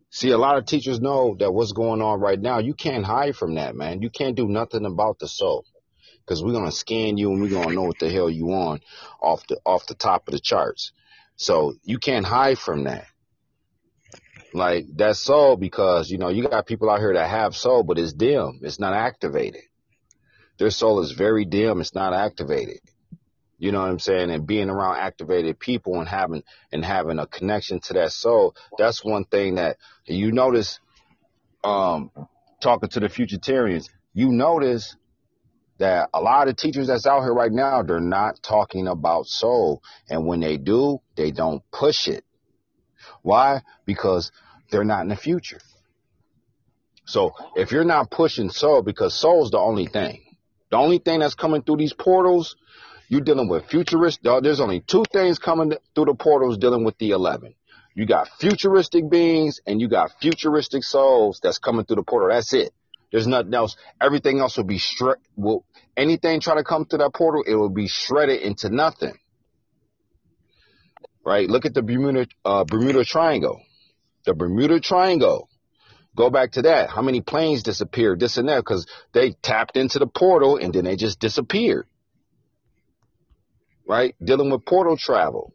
[0.09, 3.35] See, a lot of teachers know that what's going on right now, you can't hide
[3.35, 4.01] from that, man.
[4.01, 5.65] You can't do nothing about the soul.
[6.27, 8.79] Cause we're gonna scan you and we're gonna know what the hell you on
[9.21, 10.93] off the off the top of the charts.
[11.35, 13.05] So you can't hide from that.
[14.53, 17.97] Like that's soul because, you know, you got people out here that have soul, but
[17.97, 18.59] it's dim.
[18.61, 19.63] It's not activated.
[20.59, 21.81] Their soul is very dim.
[21.81, 22.79] It's not activated.
[23.61, 24.31] You know what I'm saying?
[24.31, 29.05] And being around activated people and having and having a connection to that soul, that's
[29.05, 30.79] one thing that you notice
[31.63, 32.09] um
[32.59, 34.95] talking to the futuritarians, you notice
[35.77, 39.83] that a lot of teachers that's out here right now, they're not talking about soul.
[40.09, 42.25] And when they do, they don't push it.
[43.21, 43.61] Why?
[43.85, 44.31] Because
[44.71, 45.59] they're not in the future.
[47.05, 50.23] So if you're not pushing soul, because soul's the only thing,
[50.71, 52.55] the only thing that's coming through these portals
[53.11, 54.21] you're dealing with futurist.
[54.23, 57.53] There's only two things coming through the portals dealing with the 11.
[57.93, 62.29] You got futuristic beings and you got futuristic souls that's coming through the portal.
[62.29, 62.71] That's it.
[63.11, 63.75] There's nothing else.
[63.99, 65.17] Everything else will be shred.
[65.35, 65.65] Will
[65.97, 67.43] anything try to come through that portal?
[67.45, 69.19] It will be shredded into nothing.
[71.25, 71.49] Right?
[71.49, 73.61] Look at the Bermuda uh, Bermuda Triangle.
[74.23, 75.49] The Bermuda Triangle.
[76.15, 76.89] Go back to that.
[76.89, 78.21] How many planes disappeared?
[78.21, 81.87] This and that because they tapped into the portal and then they just disappeared
[83.87, 84.15] right?
[84.23, 85.53] Dealing with portal travel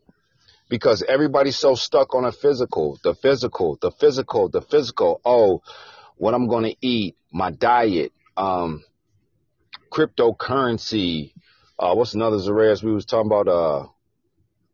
[0.68, 5.20] because everybody's so stuck on a physical, the physical, the physical, the physical.
[5.24, 5.62] Oh,
[6.16, 8.82] what I'm going to eat, my diet, um,
[9.92, 11.32] cryptocurrency.
[11.78, 13.48] Uh, what's another Zareas we was talking about?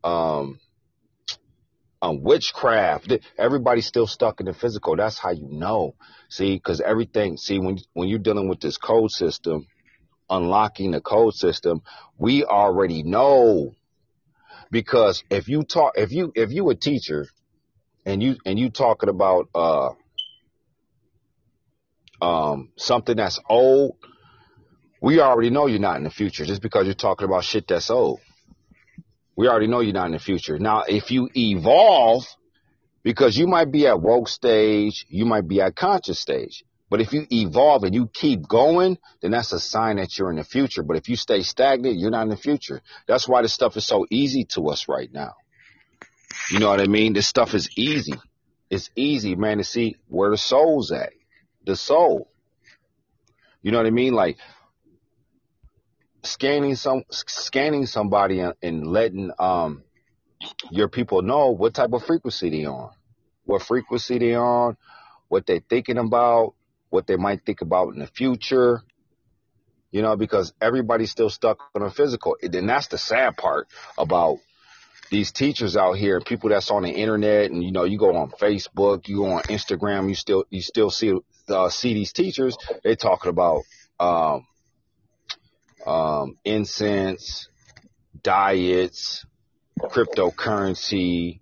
[0.05, 0.61] Uh, um,
[2.01, 3.13] um, witchcraft.
[3.39, 4.97] Everybody's still stuck in the physical.
[4.97, 5.95] That's how you know.
[6.29, 7.37] See, because everything.
[7.37, 9.67] See, when when you're dealing with this code system,
[10.33, 11.83] unlocking the code system,
[12.19, 13.75] we already know.
[14.71, 17.27] Because if you talk, if you, if you a teacher
[18.07, 19.91] and you, and you talking about, uh,
[22.23, 23.97] um, something that's old,
[25.01, 27.91] we already know you're not in the future just because you're talking about shit that's
[27.91, 28.21] old.
[29.37, 30.59] We already know you're not in the future.
[30.59, 32.25] Now, if you evolve,
[33.03, 36.63] because you might be at woke stage, you might be at conscious stage.
[36.93, 40.37] But if you evolve and you keep going, then that's a sign that you're in
[40.37, 40.83] the future.
[40.83, 42.83] But if you stay stagnant, you're not in the future.
[43.09, 45.33] That's why this stuff is so easy to us right now.
[46.51, 47.15] You know what I mean?
[47.15, 48.13] This stuff is easy.
[48.69, 51.15] It's easy, man, to see where the soul's at.
[51.65, 52.31] The soul.
[53.63, 54.13] You know what I mean?
[54.13, 54.37] Like
[56.25, 59.83] scanning some scanning somebody and letting um
[60.71, 62.91] your people know what type of frequency they on,
[63.47, 64.77] what frequency they on,
[65.29, 66.53] what they're thinking about,
[66.93, 68.83] what they might think about in the future,
[69.91, 72.37] you know, because everybody's still stuck on a physical.
[72.43, 74.39] And that's the sad part about
[75.11, 78.31] these teachers out here, people that's on the internet, and you know, you go on
[78.31, 81.15] Facebook, you go on Instagram, you still you still see
[81.49, 82.57] uh, see these teachers.
[82.85, 83.63] They talking about
[84.01, 84.47] um,
[85.87, 87.49] um, incense,
[88.23, 89.27] diets,
[89.81, 91.41] cryptocurrency,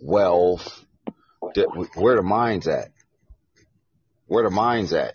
[0.00, 0.84] wealth.
[1.94, 2.93] Where the mind's at?
[4.26, 5.14] Where the minds at?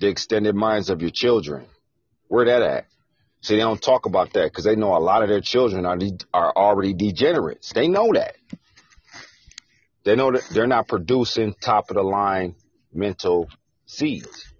[0.00, 1.66] The extended minds of your children.
[2.28, 2.86] Where that at?
[3.40, 5.96] See, they don't talk about that because they know a lot of their children are
[5.96, 7.72] de- are already degenerates.
[7.72, 8.36] They know that.
[10.04, 12.56] They know that they're not producing top of the line
[12.92, 13.48] mental
[13.86, 14.52] seeds.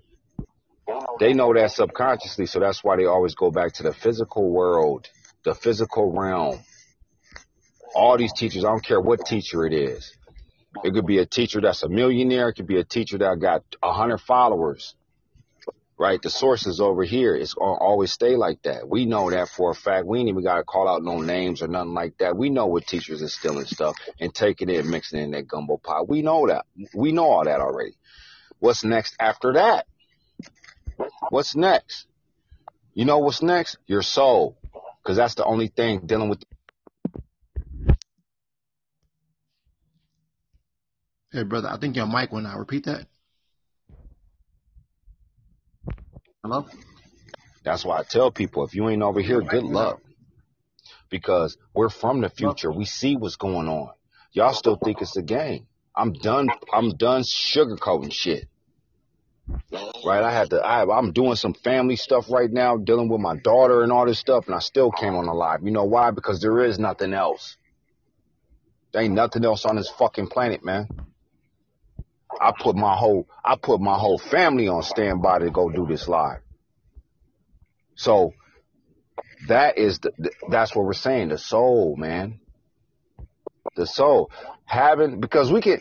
[1.19, 5.09] They know that subconsciously, so that's why they always go back to the physical world,
[5.45, 6.61] the physical realm.
[7.95, 10.13] All these teachers, I don't care what teacher it is,
[10.85, 12.49] it could be a teacher that's a millionaire.
[12.49, 14.95] It could be a teacher that got a hundred followers.
[15.99, 16.21] Right?
[16.21, 17.35] The source is over here.
[17.35, 18.87] It's gonna always stay like that.
[18.87, 20.07] We know that for a fact.
[20.07, 22.37] We ain't even gotta call out no names or nothing like that.
[22.37, 25.49] We know what teachers are stealing stuff and taking it and mixing it in that
[25.49, 26.07] gumbo pot.
[26.07, 26.67] We know that.
[26.95, 27.97] We know all that already.
[28.59, 29.87] What's next after that?
[31.31, 32.07] What's next?
[32.93, 33.79] You know what's next?
[33.87, 34.57] Your soul.
[35.03, 36.43] Cause that's the only thing dealing with
[41.37, 42.59] Hey, brother, I think your mic went out.
[42.59, 43.07] Repeat that.
[46.43, 46.67] Hello?
[47.63, 50.01] That's why I tell people if you ain't over here, good luck.
[51.11, 52.73] Because we're from the future.
[52.73, 53.91] We see what's going on.
[54.33, 55.67] Y'all still think it's a game.
[55.95, 56.49] I'm done.
[56.73, 58.49] I'm done sugarcoating shit.
[59.71, 60.23] Right?
[60.23, 60.65] I had to.
[60.65, 64.19] I, I'm doing some family stuff right now, dealing with my daughter and all this
[64.19, 65.63] stuff, and I still came on the live.
[65.63, 66.13] You know why?
[66.13, 67.59] Because there is nothing else.
[68.95, 70.89] There ain't nothing else on this fucking planet, man.
[72.41, 76.09] I put my whole I put my whole family on standby to go do this
[76.09, 76.41] live.
[77.95, 78.33] So
[79.49, 82.41] that is the, that's what we're saying the soul, man.
[83.77, 84.31] The soul
[84.65, 85.81] having because we can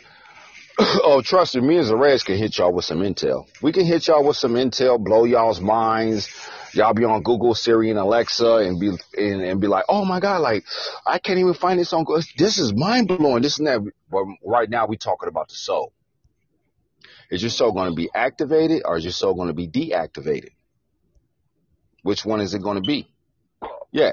[0.78, 3.46] oh, trust me, me and Zarez can hit y'all with some intel.
[3.62, 6.28] We can hit y'all with some intel, blow y'all's minds.
[6.74, 10.20] Y'all be on Google, Siri, and Alexa, and be and, and be like, "Oh my
[10.20, 10.64] God, like
[11.06, 12.04] I can't even find this on.
[12.36, 13.42] This is mind blowing.
[13.42, 13.80] This and that."
[14.10, 15.92] But right now, we talking about the soul.
[17.30, 20.50] Is your soul going to be activated, or is your soul going to be deactivated?
[22.02, 23.08] Which one is it going to be?
[23.90, 24.12] Yeah,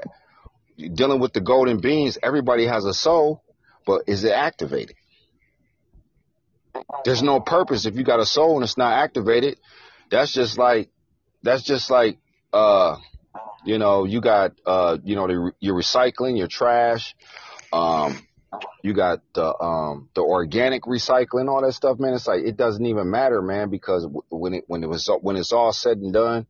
[0.76, 2.18] dealing with the golden beings.
[2.22, 3.42] Everybody has a soul,
[3.86, 4.96] but is it activated?
[7.04, 9.58] There's no purpose if you got a soul and it's not activated.
[10.10, 10.90] That's just like
[11.42, 12.18] that's just like
[12.52, 12.96] uh
[13.64, 17.14] you know you got uh you know the, your recycling, your trash,
[17.72, 18.20] um
[18.82, 22.14] you got the um the organic recycling, all that stuff, man.
[22.14, 25.52] It's like it doesn't even matter, man, because when it when it was when it's
[25.52, 26.46] all said and done,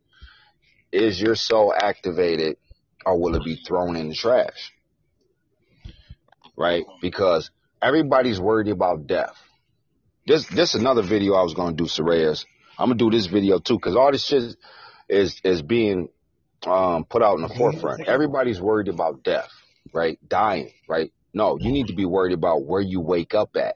[0.91, 2.57] is your soul activated
[3.05, 4.73] or will it be thrown in the trash?
[6.57, 6.85] Right?
[7.01, 7.51] Because
[7.81, 9.35] everybody's worried about death.
[10.25, 12.45] This this another video I was gonna do, Sorayas.
[12.77, 14.55] I'm gonna do this video too, cause all this shit
[15.07, 16.09] is is being
[16.65, 18.07] um, put out in the forefront.
[18.07, 19.49] Everybody's worried about death,
[19.93, 20.17] right?
[20.27, 21.11] Dying, right?
[21.35, 23.75] No, you need to be worried about where you wake up at.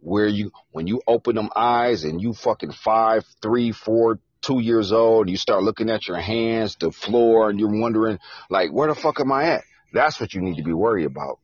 [0.00, 4.90] Where you when you open them eyes and you fucking five, three, four, two years
[4.90, 8.94] old, you start looking at your hands, the floor, and you're wondering like, where the
[8.96, 9.64] fuck am I at?
[9.92, 11.38] That's what you need to be worried about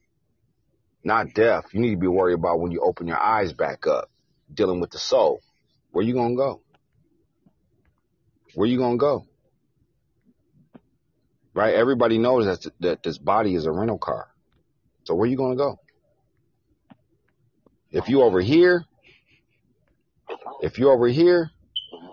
[1.07, 1.67] not death.
[1.73, 4.11] You need to be worried about when you open your eyes back up,
[4.53, 5.41] dealing with the soul.
[5.93, 6.61] Where you gonna go?
[8.55, 9.25] Where you gonna go?
[11.55, 11.75] Right?
[11.75, 14.27] Everybody knows that that this body is a rental car.
[15.07, 15.79] So where you gonna go?
[17.93, 18.85] If you over here,
[20.61, 21.51] if you're over here,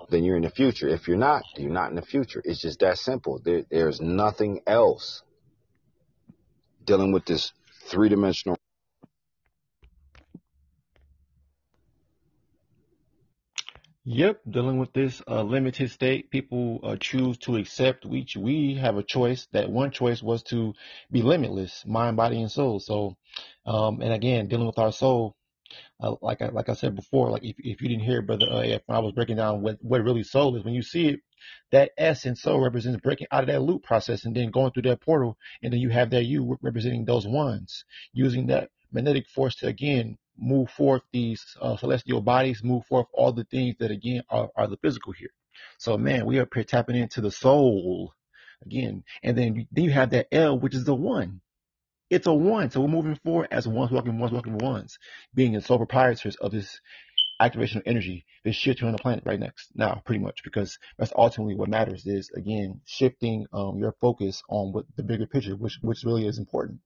[0.09, 0.87] then you're in the future.
[0.87, 2.41] If you're not, you're not in the future.
[2.45, 3.41] It's just that simple.
[3.43, 5.23] There, there's nothing else
[6.85, 7.51] dealing with this
[7.87, 8.57] three dimensional
[14.05, 18.05] Yep, dealing with this uh, limited state, people uh, choose to accept.
[18.05, 19.47] We we have a choice.
[19.53, 20.73] That one choice was to
[21.11, 22.79] be limitless, mind, body, and soul.
[22.81, 23.15] So,
[23.65, 25.35] um, and again, dealing with our soul,
[26.01, 28.61] uh, like I like I said before, like if if you didn't hear, brother, uh,
[28.61, 31.21] if I was breaking down what what really soul is, when you see it,
[31.71, 34.83] that S in soul represents breaking out of that loop process and then going through
[34.83, 39.55] that portal, and then you have that U representing those ones, using that magnetic force
[39.57, 44.23] to again move forth these uh, celestial bodies, move forth all the things that again
[44.29, 45.31] are, are the physical here.
[45.77, 48.13] So man, we are tapping into the soul
[48.65, 51.41] again, and then then you have that L, which is the one.
[52.09, 54.97] It's a one, so we're moving forward as ones walking ones walking ones,
[55.33, 56.79] being the sole proprietors of this
[57.39, 61.13] activation of energy, this shit on the planet right next now, pretty much, because that's
[61.15, 62.05] ultimately what matters.
[62.05, 66.37] Is again shifting um, your focus on what the bigger picture, which which really is
[66.39, 66.79] important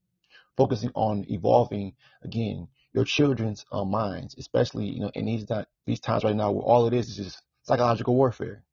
[0.57, 1.93] focusing on evolving
[2.23, 5.45] again your children's uh, minds, especially you know in these
[5.85, 8.63] these times right now where all it is is just psychological warfare.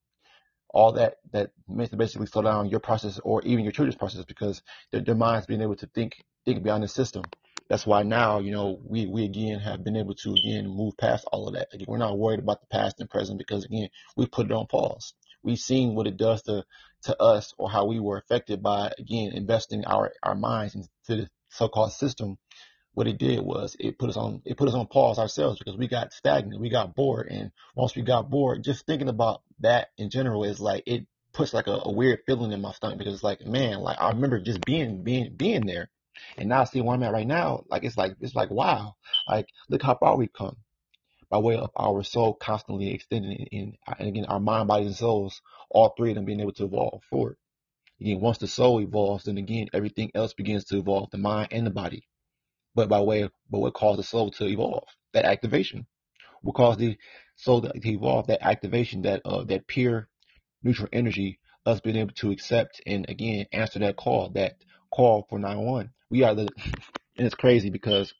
[0.71, 4.25] All that that meant to basically slow down your process or even your children's process
[4.25, 7.23] because their, their minds being able to think think beyond the system.
[7.69, 11.25] That's why now you know we we again have been able to again move past
[11.33, 11.69] all of that.
[11.73, 14.67] Again, we're not worried about the past and present because again we put it on
[14.67, 15.15] pause.
[15.43, 16.65] We've seen what it does to
[17.05, 21.29] to us or how we were affected by again investing our our minds into the
[21.51, 22.39] so-called system,
[22.95, 25.77] what it did was it put us on it put us on pause ourselves because
[25.77, 29.89] we got stagnant, we got bored, and once we got bored, just thinking about that
[29.99, 33.15] in general is like it puts like a, a weird feeling in my stomach because
[33.15, 35.91] it's like man, like I remember just being being being there,
[36.39, 38.95] and now I see where I'm at right now, like it's like it's like wow,
[39.29, 40.57] like look how far we've come
[41.31, 45.43] by way of our soul constantly extending in, and again our mind, body, and souls,
[45.69, 47.37] all three of them being able to evolve forward.
[48.01, 51.67] Again, once the soul evolves, then again everything else begins to evolve, the mind and
[51.67, 52.07] the body.
[52.75, 54.89] But by way of but what caused the soul to evolve?
[55.12, 55.87] That activation.
[56.43, 56.97] What caused the
[57.37, 58.27] soul to evolve?
[58.27, 60.09] That activation, that uh, that pure
[60.62, 64.57] neutral energy, us being able to accept and again answer that call, that
[64.91, 65.91] call for 911.
[66.11, 66.49] We are the
[67.16, 68.12] and it's crazy because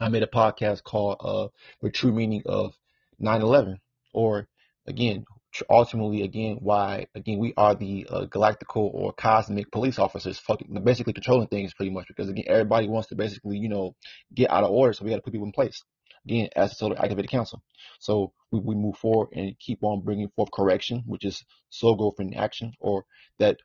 [0.00, 1.48] I made a podcast called uh
[1.82, 2.74] the true meaning of
[3.20, 3.78] 9/11,
[4.12, 4.48] or
[4.86, 5.24] again
[5.70, 11.12] ultimately again why again we are the uh, galactical or cosmic police officers fucking basically
[11.12, 13.94] controlling things pretty much because again everybody wants to basically you know
[14.34, 15.82] get out of order so we got to put people in place.
[16.26, 17.62] Again as a solar activated council.
[18.00, 22.18] So we, we move forward and keep on bringing forth correction which is soul growth
[22.18, 23.04] in action or
[23.38, 23.58] that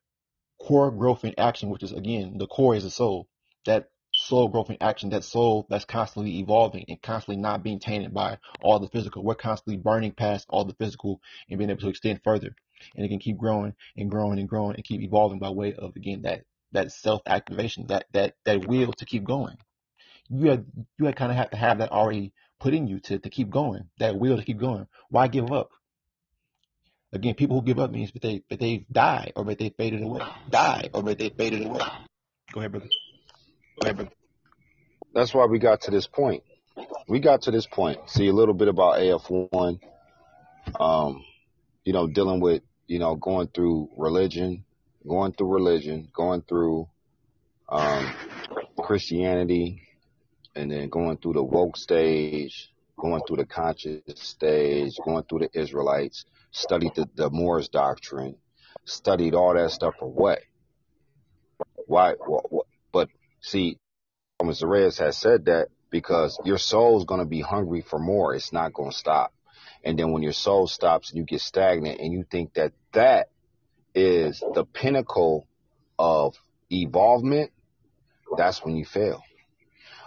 [0.61, 3.27] core growth in action which is again the core is the soul.
[3.65, 3.85] That
[4.19, 8.37] soul growth in action, that soul that's constantly evolving and constantly not being tainted by
[8.61, 9.23] all the physical.
[9.23, 12.55] We're constantly burning past all the physical and being able to extend further.
[12.95, 15.95] And it can keep growing and growing and growing and keep evolving by way of
[15.95, 19.57] again that that self activation, that that that will to keep going.
[20.29, 20.65] You had
[20.97, 23.89] you kind of have to have that already put in you to, to keep going,
[23.99, 24.87] that will to keep going.
[25.09, 25.71] Why give up?
[27.11, 30.03] Again, people who give up means that they that they die or that they faded
[30.03, 30.21] away.
[30.49, 31.81] Die or that they faded away.
[32.53, 32.89] Go ahead, brother.
[33.81, 34.11] Ahead, brother.
[35.13, 36.43] That's why we got to this point.
[37.07, 37.99] We got to this point.
[38.09, 39.79] See a little bit about AF1.
[40.79, 41.23] Um,
[41.83, 44.65] you know, dealing with you know going through religion,
[45.07, 46.87] going through religion, going through
[47.69, 48.13] um,
[48.77, 49.81] Christianity,
[50.55, 52.69] and then going through the woke stage,
[52.99, 58.35] going through the conscious stage, going through the Israelites, studied the, the Moors doctrine,
[58.85, 60.39] studied all that stuff for what?
[61.87, 62.13] Why?
[62.13, 63.09] What, what, but
[63.41, 63.77] see,
[64.41, 64.69] Mr.
[64.69, 68.35] Reyes has said that because your soul's going to be hungry for more.
[68.35, 69.33] It's not going to stop.
[69.83, 73.29] And then when your soul stops and you get stagnant and you think that that
[73.95, 75.47] is the pinnacle
[75.97, 76.35] of
[76.71, 77.51] evolvement,
[78.37, 79.23] that's when you fail.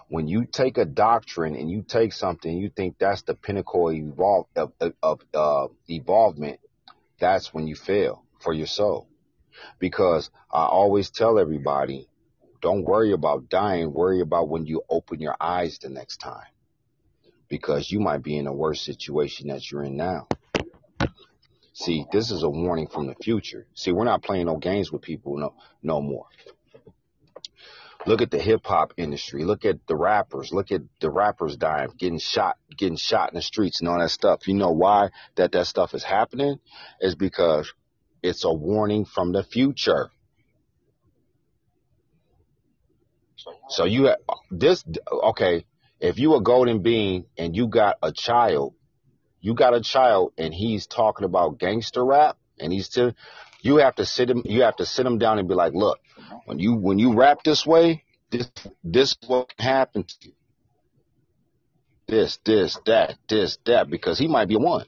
[0.09, 3.95] When you take a doctrine and you take something, you think that's the pinnacle of,
[3.95, 4.72] evolve, of,
[5.03, 6.61] of uh, evolvement,
[7.18, 9.09] that's when you fail for your soul.
[9.78, 12.09] Because I always tell everybody,
[12.62, 16.46] don't worry about dying, worry about when you open your eyes the next time.
[17.48, 20.28] Because you might be in a worse situation that you're in now.
[21.74, 23.66] See, this is a warning from the future.
[23.74, 26.26] See, we're not playing no games with people no no more.
[28.04, 29.44] Look at the hip hop industry.
[29.44, 30.52] Look at the rappers.
[30.52, 34.10] Look at the rappers dying, getting shot, getting shot in the streets and all that
[34.10, 34.48] stuff.
[34.48, 36.58] You know why that that stuff is happening?
[37.00, 37.72] Is because
[38.22, 40.10] it's a warning from the future.
[43.68, 44.18] So you have
[44.51, 45.64] this okay.
[46.01, 48.74] If you a golden being and you got a child,
[49.40, 53.14] you got a child and he's talking about gangster rap and he's to,
[53.61, 55.99] you have to sit him, you have to sit him down and be like, look,
[56.45, 58.51] when you when you rap this way, this
[58.82, 60.34] this what happens to you.
[62.09, 64.84] This, this, that, this, that, because he might be a one.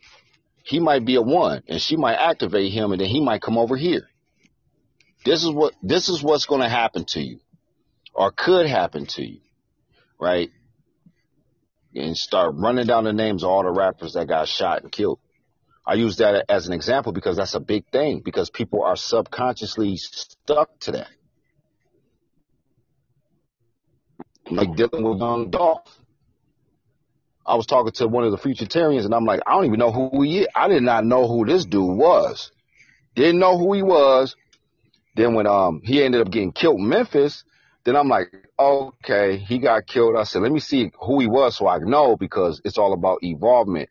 [0.63, 3.57] He might be a one, and she might activate him, and then he might come
[3.57, 4.09] over here.
[5.25, 7.41] This is what this is what's going to happen to you,
[8.15, 9.41] or could happen to you,
[10.21, 10.51] right?
[11.95, 15.19] And start running down the names of all the rappers that got shot and killed.
[15.87, 19.97] I use that as an example because that's a big thing because people are subconsciously
[19.97, 21.09] stuck to that.
[24.51, 25.89] like dealing with young Dolph.
[27.47, 29.93] I was talking to one of the Futuritarians, and I'm like, I don't even know
[29.93, 30.49] who he is.
[30.55, 32.51] I did not know who this dude was.
[33.15, 34.35] Didn't know who he was.
[35.15, 37.45] Then when um he ended up getting killed in Memphis,
[37.85, 40.17] then I'm like, okay, he got killed.
[40.17, 43.23] I said, let me see who he was so I know because it's all about
[43.23, 43.91] evolvement.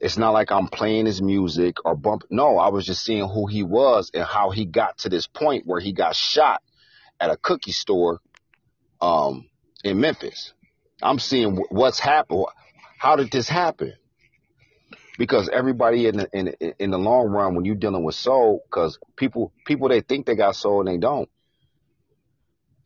[0.00, 2.24] It's not like I'm playing his music or bump.
[2.28, 5.64] No, I was just seeing who he was and how he got to this point
[5.64, 6.60] where he got shot
[7.20, 8.20] at a cookie store
[9.00, 9.48] um,
[9.84, 10.52] in Memphis.
[11.00, 12.46] I'm seeing what's happened.
[12.98, 13.92] How did this happen?
[15.18, 16.48] Because everybody in the in
[16.78, 20.34] in the long run, when you're dealing with soul, because people people they think they
[20.34, 21.28] got soul and they don't.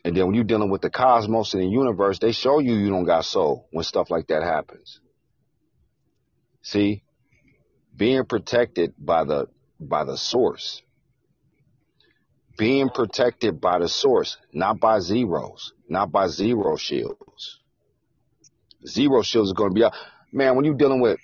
[0.06, 2.90] And then when you're dealing with the cosmos and the universe, they show you you
[2.90, 5.00] don't got soul when stuff like that happens.
[6.62, 7.02] See,
[7.96, 9.48] being protected by the
[9.80, 10.80] by the source,
[12.56, 17.58] being protected by the source, not by zeros not by zero shields.
[18.86, 19.94] Zero shields are going to be out.
[20.32, 21.18] Man, when you're dealing with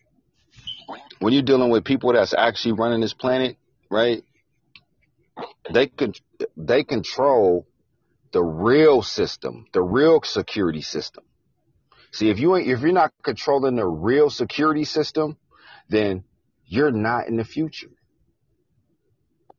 [1.20, 3.56] when you're dealing with people that's actually running this planet,
[3.88, 4.24] right?
[5.72, 6.14] They can
[6.56, 7.68] they control
[8.32, 11.24] the real system, the real security system.
[12.12, 15.36] See, if you ain't if you're not controlling the real security system,
[15.88, 16.24] then
[16.66, 17.90] you're not in the future.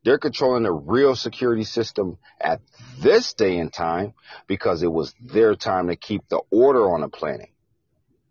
[0.04, 2.62] They're controlling the real security system at
[3.00, 4.14] this day and time
[4.48, 7.50] because it was their time to keep the order on the planet.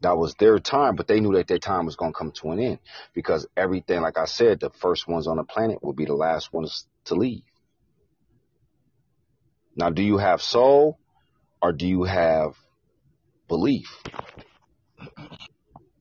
[0.00, 2.50] That was their time, but they knew that their time was going to come to
[2.50, 2.78] an end
[3.14, 6.52] because everything, like I said, the first ones on the planet will be the last
[6.52, 7.44] ones to leave.
[9.76, 10.98] Now, do you have soul
[11.60, 12.54] or do you have
[13.48, 14.02] belief?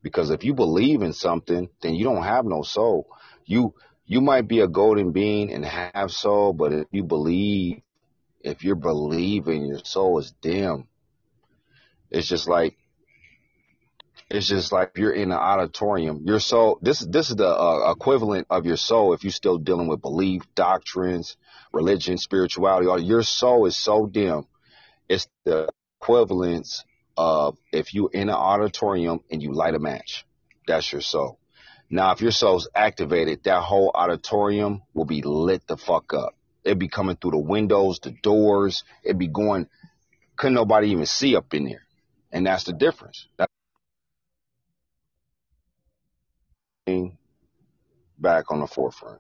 [0.03, 3.07] Because if you believe in something, then you don't have no soul.
[3.45, 3.73] You
[4.05, 7.81] you might be a golden being and have soul, but if you believe,
[8.41, 10.87] if you're believing, your soul is dim.
[12.09, 12.75] It's just like
[14.29, 16.23] it's just like you're in an auditorium.
[16.25, 16.79] Your soul.
[16.81, 20.43] This this is the uh, equivalent of your soul if you're still dealing with belief,
[20.55, 21.37] doctrines,
[21.71, 22.87] religion, spirituality.
[22.87, 24.45] Or your soul is so dim.
[25.09, 25.69] It's the
[26.01, 26.83] equivalence
[27.17, 30.25] of if you're in an auditorium and you light a match.
[30.67, 31.39] That's your soul.
[31.89, 36.35] Now, if your soul's activated, that whole auditorium will be lit the fuck up.
[36.63, 38.83] It'd be coming through the windows, the doors.
[39.03, 39.67] It'd be going,
[40.37, 41.81] couldn't nobody even see up in there.
[42.31, 43.27] And that's the difference.
[43.37, 43.51] That's
[48.17, 49.19] back on the forefront.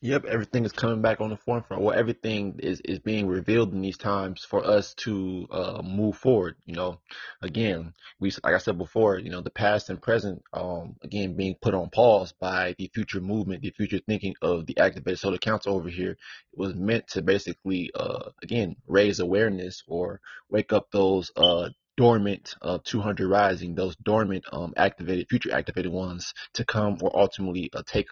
[0.00, 1.82] Yep, everything is coming back on the forefront.
[1.82, 6.54] Well, everything is, is being revealed in these times for us to uh, move forward.
[6.66, 7.00] You know,
[7.42, 11.56] again, we like I said before, you know, the past and present, um, again, being
[11.60, 15.74] put on pause by the future movement, the future thinking of the Activated Solar Council
[15.74, 16.16] over here
[16.54, 22.78] was meant to basically, uh, again, raise awareness or wake up those uh, dormant uh,
[22.84, 28.06] 200 rising, those dormant um, activated, future activated ones to come or ultimately uh, take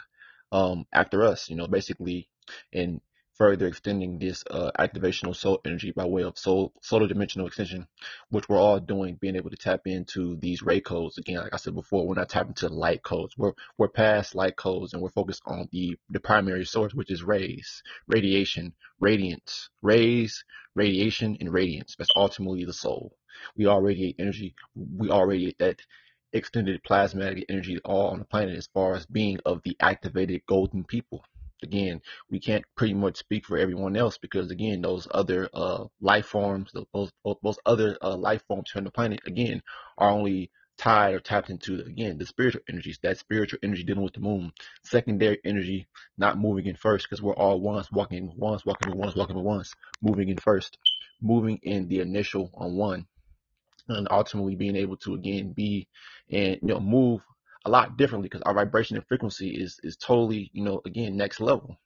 [0.56, 2.28] um, after us, you know, basically,
[2.72, 3.00] and
[3.34, 7.86] further extending this uh, activational soul energy by way of soul, solar dimensional extension,
[8.30, 11.18] which we're all doing, being able to tap into these ray codes.
[11.18, 13.34] Again, like I said before, we're not tapping into light codes.
[13.36, 17.22] We're we're past light codes and we're focused on the the primary source, which is
[17.22, 20.42] rays, radiation, radiance, rays,
[20.74, 21.96] radiation, and radiance.
[21.98, 23.14] That's ultimately the soul.
[23.58, 24.54] We all radiate energy.
[24.74, 25.82] We all radiate that
[26.32, 30.84] extended plasmatic energy all on the planet as far as being of the activated golden
[30.84, 31.24] people.
[31.62, 36.26] Again, we can't pretty much speak for everyone else because again, those other uh, life
[36.26, 37.10] forms, those
[37.42, 39.62] those other uh, life forms on the planet, again,
[39.96, 42.98] are only tied or tapped into again the spiritual energies.
[43.02, 44.52] That spiritual energy dealing with the moon,
[44.84, 45.86] secondary energy
[46.18, 49.72] not moving in first because we're all once walking once walking once walking once
[50.02, 50.76] moving in first,
[51.22, 53.06] moving in the initial on one
[53.88, 55.86] and ultimately being able to again be
[56.30, 57.20] and you know move
[57.64, 61.40] a lot differently because our vibration and frequency is is totally you know again next
[61.40, 61.76] level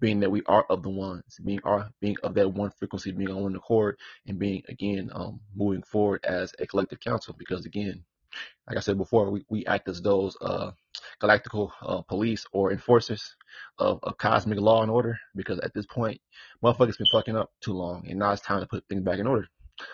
[0.00, 3.30] being that we are of the ones being are being of that one frequency being
[3.30, 8.04] on one accord and being again um moving forward as a collective council because again
[8.68, 10.72] like I said before, we, we act as those uh,
[11.22, 13.36] galactical uh, police or enforcers
[13.78, 16.20] of, of cosmic law and order because at this point,
[16.62, 19.26] motherfuckers been fucking up too long and now it's time to put things back in
[19.26, 19.48] order.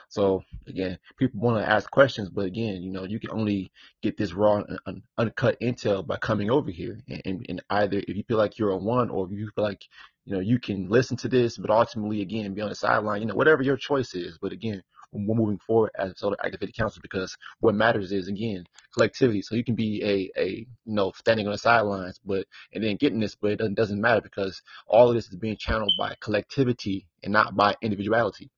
[0.09, 3.70] So again, people want to ask questions, but again, you know, you can only
[4.03, 6.99] get this raw and uncut intel by coming over here.
[7.09, 9.64] And, and, and, either if you feel like you're a one, or if you feel
[9.64, 9.85] like
[10.24, 13.26] you know you can listen to this, but ultimately again be on the sideline, you
[13.26, 14.39] know, whatever your choice is.
[14.41, 14.82] But again,
[15.12, 19.43] we're moving forward as a solar activated council because what matters is again collectivity.
[19.43, 22.97] So you can be a a you know standing on the sidelines, but and then
[22.97, 26.14] getting this, but it doesn't, doesn't matter because all of this is being channeled by
[26.20, 28.51] collectivity and not by individuality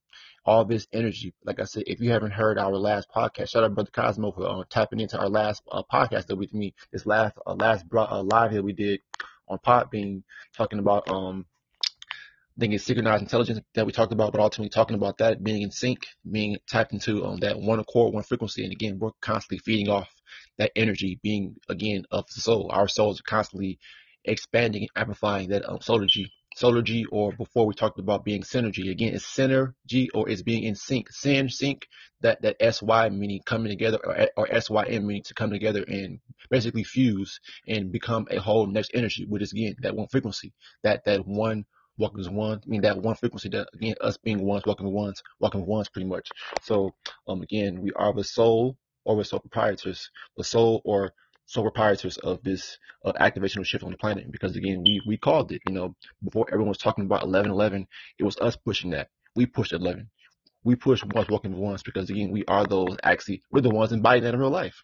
[0.46, 1.34] all this energy.
[1.44, 4.48] Like I said, if you haven't heard our last podcast, shout out Brother Cosmo for
[4.48, 8.22] uh, tapping into our last uh, podcast that with me, this last uh, last uh,
[8.22, 9.00] live that we did
[9.48, 10.22] on Podbean,
[10.56, 11.44] talking about um,
[12.56, 15.62] I think it's synchronized intelligence that we talked about, but ultimately talking about that being
[15.62, 19.58] in sync, being tapped into um, that one accord, one frequency, and again, we're constantly
[19.58, 20.08] feeding off
[20.58, 22.70] that energy, being again of the soul.
[22.72, 23.78] Our souls are constantly
[24.24, 28.90] expanding and amplifying that um, solar energy Solargy, or before we talked about being synergy.
[28.90, 31.10] Again, it's synergy or it's being in sync.
[31.12, 31.86] Syn, sync,
[32.22, 36.84] that, that SY meaning coming together or, or SYM meaning to come together and basically
[36.84, 40.52] fuse and become a whole next energy, which is again that one frequency,
[40.82, 41.64] that, that one
[41.98, 42.60] walking as one.
[42.64, 46.08] I mean that one frequency that again us being ones, walking ones, walking ones pretty
[46.08, 46.28] much.
[46.62, 46.94] So
[47.28, 51.12] um again we are the soul or we're sole proprietors, the soul or
[51.46, 55.52] sole proprietors of this uh, activational shift on the planet because again we we called
[55.52, 57.86] it you know before everyone was talking about 1111
[58.18, 60.10] it was us pushing that we pushed 11
[60.64, 64.24] we pushed ones walking ones because again we are those actually we're the ones embodying
[64.24, 64.82] that in real life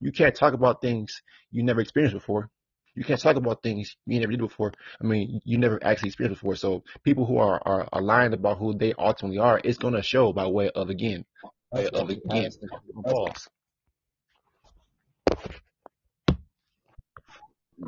[0.00, 2.48] you can't talk about things you never experienced before
[2.94, 4.72] you can't talk about things you never did before.
[5.00, 6.56] I mean, you never actually experienced before.
[6.56, 10.02] So people who are, are, are lying about who they ultimately are, it's going to
[10.02, 11.24] show by way of again,
[11.70, 12.50] by way of again,
[13.04, 13.48] false.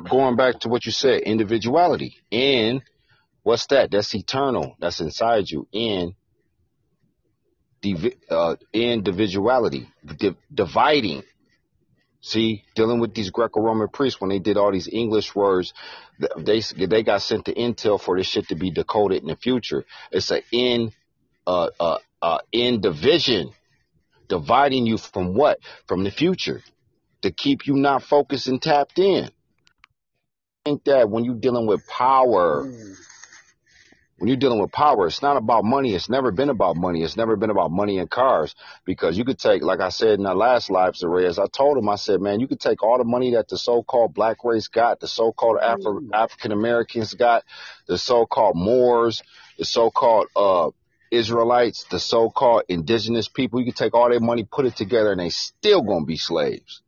[0.03, 2.17] Going back to what you said, individuality.
[2.31, 2.81] And
[3.43, 3.91] what's that?
[3.91, 4.75] That's eternal.
[4.79, 5.67] That's inside you.
[5.71, 6.15] In
[8.29, 11.23] uh, individuality, Di- dividing.
[12.21, 15.73] See, dealing with these Greco-Roman priests when they did all these English words,
[16.37, 19.85] they they got sent the intel for this shit to be decoded in the future.
[20.11, 20.91] It's a in
[21.45, 23.51] uh uh uh in division,
[24.27, 25.59] dividing you from what?
[25.87, 26.63] From the future,
[27.21, 29.29] to keep you not focused and tapped in
[30.65, 32.95] think that when you're dealing with power, mm.
[34.17, 35.93] when you're dealing with power, it's not about money.
[35.93, 37.03] It's never been about money.
[37.03, 40.23] It's never been about money and cars because you could take, like I said in
[40.23, 43.03] the last live as I told him, I said, man, you could take all the
[43.03, 46.09] money that the so-called black race got, the so-called Afro- mm.
[46.11, 47.43] African Americans got,
[47.87, 49.21] the so-called Moors,
[49.59, 50.71] the so-called, uh,
[51.11, 55.21] Israelites, the so-called indigenous people, you could take all their money, put it together, and
[55.21, 56.81] they still gonna be slaves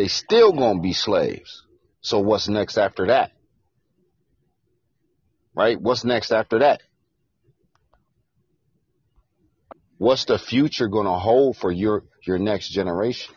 [0.00, 1.62] they still gonna be slaves.
[2.00, 3.32] So what's next after that?
[5.54, 5.78] Right?
[5.78, 6.80] What's next after that?
[9.98, 13.34] What's the future gonna hold for your your next generation?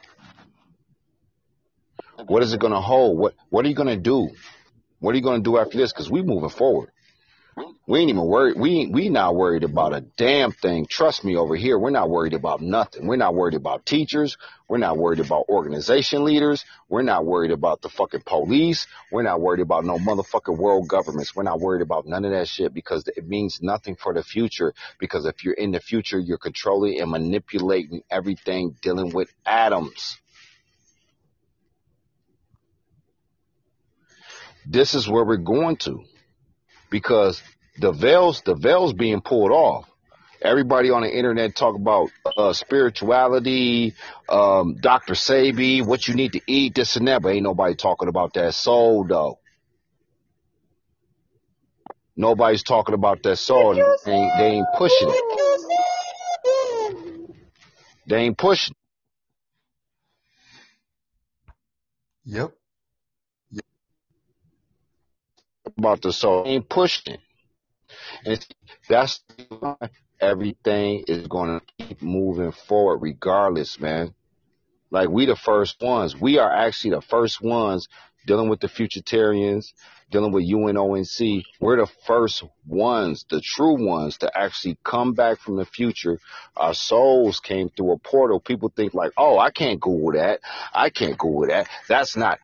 [2.27, 3.17] What is it going to hold?
[3.17, 4.29] What What are you going to do?
[4.99, 5.91] What are you going to do after this?
[5.91, 6.91] Because we moving forward.
[7.85, 8.57] We ain't even worried.
[8.57, 10.85] We we not worried about a damn thing.
[10.89, 13.07] Trust me, over here, we're not worried about nothing.
[13.07, 14.37] We're not worried about teachers.
[14.69, 16.63] We're not worried about organization leaders.
[16.87, 18.87] We're not worried about the fucking police.
[19.11, 21.35] We're not worried about no motherfucking world governments.
[21.35, 24.73] We're not worried about none of that shit because it means nothing for the future.
[24.97, 30.17] Because if you're in the future, you're controlling and manipulating everything dealing with atoms.
[34.65, 36.05] This is where we're going to
[36.93, 37.41] because
[37.79, 39.89] the veils the veils being pulled off.
[40.41, 43.95] Everybody on the internet talk about uh, spirituality,
[44.29, 45.13] um, Dr.
[45.13, 48.53] Sebi, what you need to eat, this and that, but ain't nobody talking about that
[48.53, 49.39] soul though.
[52.15, 53.73] Nobody's talking about that soul.
[53.73, 55.23] They ain't, they ain't pushing it.
[58.05, 58.75] They ain't pushing.
[62.25, 62.51] Yep.
[65.77, 66.43] About the soul.
[66.45, 67.17] Ain't pushing.
[68.25, 68.45] And
[68.87, 69.75] that's why
[70.19, 74.13] everything is going to keep moving forward regardless, man.
[74.91, 76.19] Like we the first ones.
[76.19, 77.87] We are actually the first ones
[78.25, 79.73] dealing with the Futuritarians,
[80.11, 81.43] dealing with UNONC.
[81.59, 86.19] We're the first ones, the true ones, to actually come back from the future.
[86.55, 88.39] Our souls came through a portal.
[88.39, 90.39] People think like, oh, I can't Google that.
[90.73, 91.67] I can't Google that.
[91.87, 92.39] That's not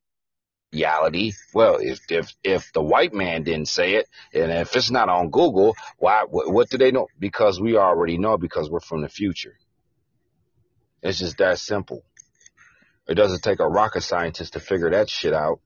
[0.72, 1.34] reality.
[1.53, 5.30] Well, if if if the white man didn't say it, and if it's not on
[5.30, 6.26] Google, why?
[6.30, 7.07] What, what do they know?
[7.17, 8.38] Because we already know.
[8.38, 9.57] Because we're from the future.
[11.01, 12.03] It's just that simple.
[13.07, 15.59] It doesn't take a rocket scientist to figure that shit out.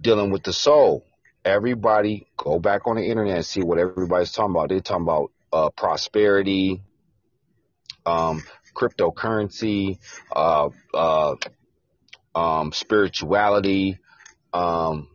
[0.00, 1.04] Dealing with the soul.
[1.44, 4.70] Everybody go back on the internet and see what everybody's talking about.
[4.70, 6.80] They're talking about uh, prosperity,
[8.06, 8.42] um,
[8.74, 9.98] cryptocurrency,
[10.34, 11.36] uh, uh,
[12.34, 13.98] um, spirituality,
[14.52, 15.08] um,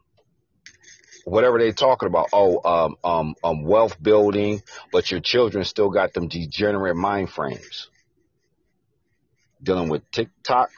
[1.25, 2.29] whatever they're talking about.
[2.33, 7.89] Oh, um, um, um, wealth building, but your children still got them degenerate mind frames.
[9.61, 10.69] Dealing with TikTok,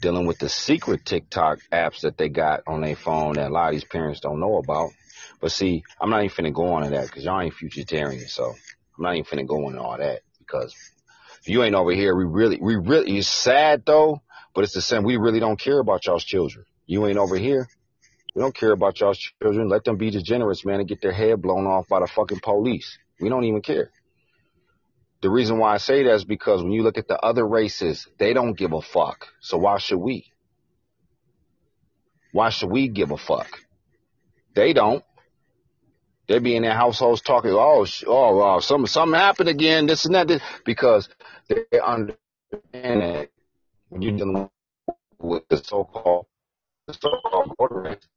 [0.00, 3.68] dealing with the secret TikTok apps that they got on their phone that a lot
[3.68, 4.90] of these parents don't know about.
[5.40, 8.46] But see, I'm not even finna go on to that because y'all ain't futuritarian, so
[8.46, 10.74] I'm not even finna go into all that because
[11.46, 12.14] you ain't over here.
[12.14, 14.22] We really, we really, it's sad though,
[14.54, 15.04] but it's the same.
[15.04, 16.64] We really don't care about y'all's children.
[16.86, 17.68] You ain't over here.
[18.34, 19.68] We don't care about y'all's children.
[19.68, 22.98] Let them be degenerates, man, and get their head blown off by the fucking police.
[23.20, 23.90] We don't even care.
[25.22, 28.06] The reason why I say that is because when you look at the other races,
[28.18, 29.26] they don't give a fuck.
[29.40, 30.32] So why should we?
[32.32, 33.48] Why should we give a fuck?
[34.54, 35.04] They don't.
[36.28, 40.14] They be in their households talking, oh, oh, uh, something, something happened again, this and
[40.14, 41.08] that, this, because
[41.50, 43.30] they understand that
[43.88, 44.48] when you're dealing
[45.18, 46.26] with the so-called,
[46.86, 48.08] the so-called motorists,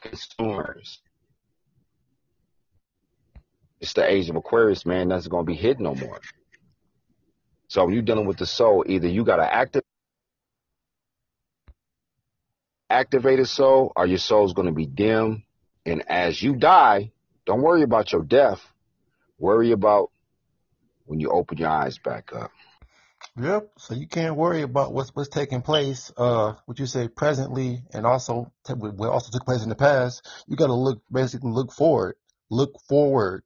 [0.00, 1.00] consumers.
[3.80, 5.08] It's the age of Aquarius, man.
[5.08, 6.20] That's to be hidden no more.
[7.68, 9.82] So when you're dealing with the soul, either you got to active,
[12.90, 15.44] activated soul, or your soul's to be dim.
[15.86, 17.12] And as you die,
[17.46, 18.60] don't worry about your death.
[19.38, 20.10] Worry about
[21.10, 22.52] when you open your eyes back up.
[23.36, 23.72] Yep.
[23.78, 26.12] So you can't worry about what's what's taking place.
[26.16, 30.24] Uh, what you say presently, and also what also took place in the past.
[30.46, 32.14] You got to look basically look forward,
[32.48, 33.42] look forward,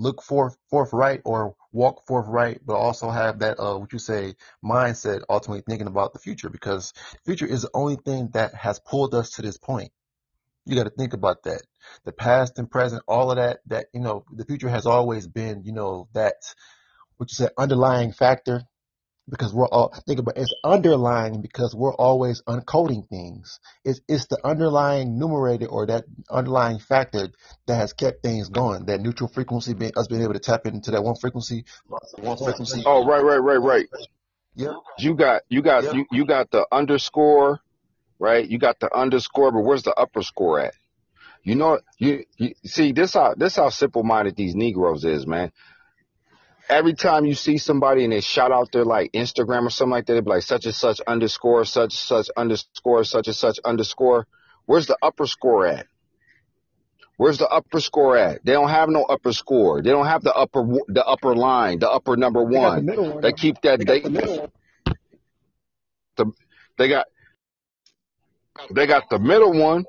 [0.00, 4.34] look forth forthright or walk forthright, but also have that uh what you say
[4.64, 6.92] mindset, ultimately thinking about the future because
[7.24, 9.92] future is the only thing that has pulled us to this point.
[10.64, 11.62] You got to think about that.
[12.04, 13.60] The past and present, all of that.
[13.66, 16.34] That you know, the future has always been, you know, that
[17.16, 18.62] what is an underlying factor
[19.28, 23.58] because we're all think about it, it's underlying because we're always uncoding things.
[23.84, 27.28] It's it's the underlying numerator or that underlying factor
[27.66, 28.86] that has kept things going.
[28.86, 31.64] That neutral frequency, being, us being able to tap into that one frequency,
[32.18, 32.82] one frequency.
[32.86, 33.86] Oh, right, right, right, right.
[34.54, 34.72] Yep.
[34.98, 37.60] You got, you got, you, you got the underscore,
[38.18, 38.48] right?
[38.48, 40.72] You got the underscore, but where's the upper score at?
[41.42, 45.52] You know, you, you see this how this how simple minded these Negroes is, man.
[46.68, 50.06] Every time you see somebody and they shout out their like Instagram or something like
[50.06, 53.58] that, they'd be like such and such underscore, such and such underscore, such and such
[53.64, 54.26] underscore.
[54.64, 55.86] Where's the upper score at?
[57.16, 58.44] Where's the upper score at?
[58.44, 59.80] They don't have no upper score.
[59.80, 63.20] They don't have the upper the upper line, the upper number They the one.
[63.22, 64.50] They keep that They they the
[66.16, 66.32] the,
[66.78, 67.06] they got
[68.70, 69.84] they got the middle one.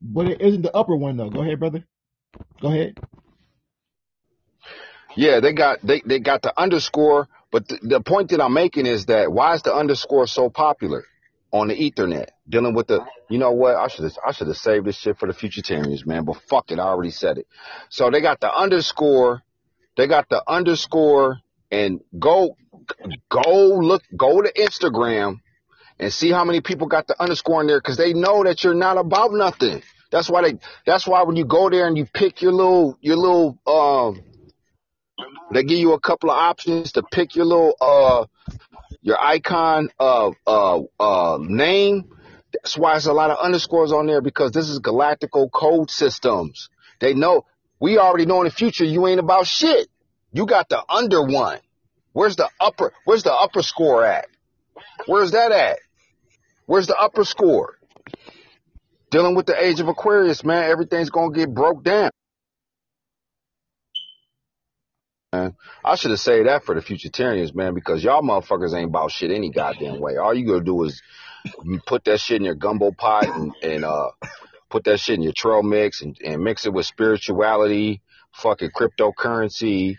[0.00, 1.30] But it isn't the upper one though.
[1.30, 1.84] Go ahead, brother.
[2.60, 2.98] Go ahead.
[5.16, 8.86] Yeah, they got they, they got the underscore, but the, the point that I'm making
[8.86, 11.04] is that why is the underscore so popular
[11.52, 12.28] on the Ethernet?
[12.48, 13.76] Dealing with the, you know what?
[13.76, 16.24] I should I should have saved this shit for the Futuritarians, man.
[16.24, 17.46] But fuck it, I already said it.
[17.90, 19.42] So they got the underscore,
[19.96, 21.38] they got the underscore,
[21.70, 22.56] and go
[23.28, 25.40] go look go to Instagram
[25.98, 28.74] and see how many people got the underscore in there because they know that you're
[28.74, 29.82] not about nothing.
[30.10, 30.58] That's why they.
[30.86, 34.22] That's why when you go there and you pick your little your little um
[35.52, 38.26] they give you a couple of options to pick your little uh
[39.02, 42.10] your icon uh uh uh name.
[42.52, 46.68] That's why there's a lot of underscores on there because this is galactical code systems.
[47.00, 47.44] They know
[47.80, 49.88] we already know in the future you ain't about shit.
[50.32, 51.58] You got the under one.
[52.12, 54.26] Where's the upper where's the upper score at?
[55.06, 55.78] Where's that at?
[56.66, 57.78] Where's the upper score?
[59.10, 62.10] Dealing with the age of Aquarius, man, everything's gonna get broke down.
[65.34, 65.56] Man.
[65.84, 69.30] I should have said that for the Futuritarians, man, because y'all motherfuckers ain't about shit
[69.30, 70.16] any goddamn way.
[70.16, 71.00] All you gonna do is
[71.86, 74.10] put that shit in your gumbo pot and, and uh
[74.70, 79.96] put that shit in your trail mix and, and mix it with spirituality, fucking cryptocurrency,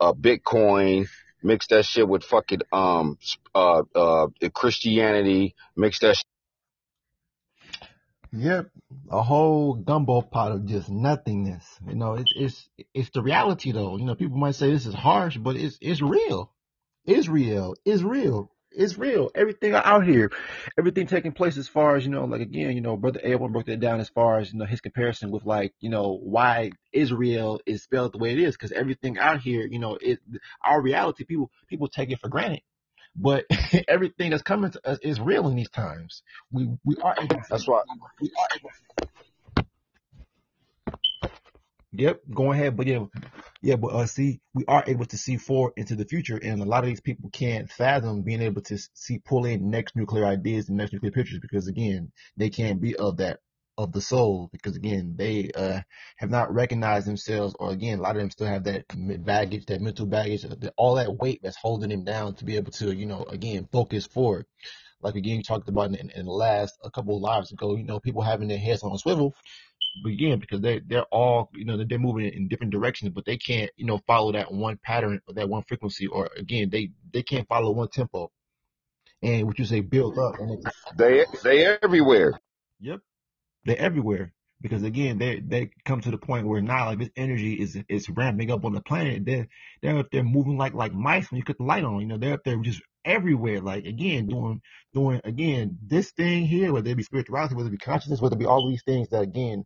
[0.00, 1.08] uh Bitcoin,
[1.42, 3.18] mix that shit with fucking um
[3.54, 6.16] uh uh Christianity, mix that
[8.32, 8.70] Yep,
[9.10, 11.64] a whole gumbo pot of just nothingness.
[11.86, 13.96] You know, it's it's it's the reality though.
[13.96, 16.52] You know, people might say this is harsh, but it's it's real.
[17.06, 17.74] It's real.
[17.86, 18.50] It's real.
[18.70, 19.30] It's real.
[19.34, 20.30] Everything out here,
[20.78, 23.66] everything taking place as far as you know, like again, you know, brother Abel broke
[23.66, 27.60] that down as far as you know his comparison with like you know why Israel
[27.64, 30.20] is spelled the way it is because everything out here, you know, it
[30.62, 32.60] our reality people people take it for granted.
[33.20, 33.44] But
[33.88, 36.22] everything that's coming to us is real in these times.
[36.52, 37.82] We we are able to That's why
[38.20, 38.70] we are able
[41.92, 43.06] Yep, go ahead, but yeah,
[43.62, 46.66] yeah, but uh, see, we are able to see forward into the future, and a
[46.66, 50.68] lot of these people can't fathom being able to see pull in next nuclear ideas
[50.68, 53.40] and next nuclear pictures because again, they can't be of that
[53.78, 55.80] of the soul because again, they uh
[56.18, 58.84] have not recognized themselves, or again, a lot of them still have that
[59.24, 62.72] baggage, that mental baggage, uh, all that weight that's holding them down to be able
[62.72, 64.44] to, you know, again, focus forward.
[65.00, 67.84] Like again, you talked about in, in the last a couple of lives ago, you
[67.84, 69.34] know, people having their heads on a swivel
[70.02, 73.36] but again because they they're all you know they're moving in different directions, but they
[73.36, 77.22] can't you know follow that one pattern or that one frequency, or again they they
[77.22, 78.30] can't follow one tempo.
[79.22, 80.36] And what you say build up,
[80.96, 82.32] they they everywhere.
[82.80, 83.00] yep,
[83.68, 87.54] they're everywhere because again they they come to the point where now like this energy
[87.54, 89.24] is is ramping up on the planet.
[89.26, 89.48] They're
[89.82, 92.00] they're up there moving like like mice when you put the light on.
[92.00, 93.60] You know they're up there just everywhere.
[93.62, 94.62] Like again doing
[94.94, 98.40] doing again this thing here, whether it be spirituality, whether it be consciousness, whether it
[98.40, 99.64] be all these things that again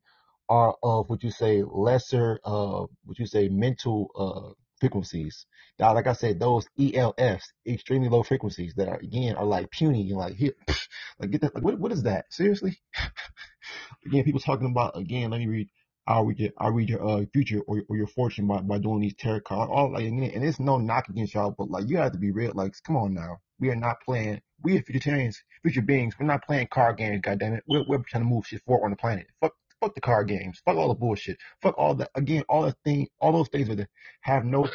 [0.48, 4.52] are of what you say lesser uh what you say mental uh
[4.82, 5.46] frequencies.
[5.78, 10.10] Now, like I said, those ELFs, extremely low frequencies that are again are like puny
[10.10, 10.54] and like here
[11.20, 12.24] like get that like what what is that?
[12.30, 12.80] Seriously?
[14.06, 15.68] again, people talking about again, let me read
[16.04, 19.02] I'll read your I'll read your uh future or, or your fortune by, by doing
[19.02, 19.70] these tarot cards.
[19.72, 22.50] All like and it's no knock against y'all, but like you have to be real.
[22.56, 23.38] Like, come on now.
[23.60, 27.60] We are not playing we are futuritarians, future beings, we're not playing card games, goddammit.
[27.68, 29.28] We're we're trying to move shit forward on the planet.
[29.40, 30.62] Fuck fuck the card games.
[30.64, 31.38] Fuck all the bullshit.
[31.60, 33.88] Fuck all the again, all the thing all those things that
[34.20, 34.68] have no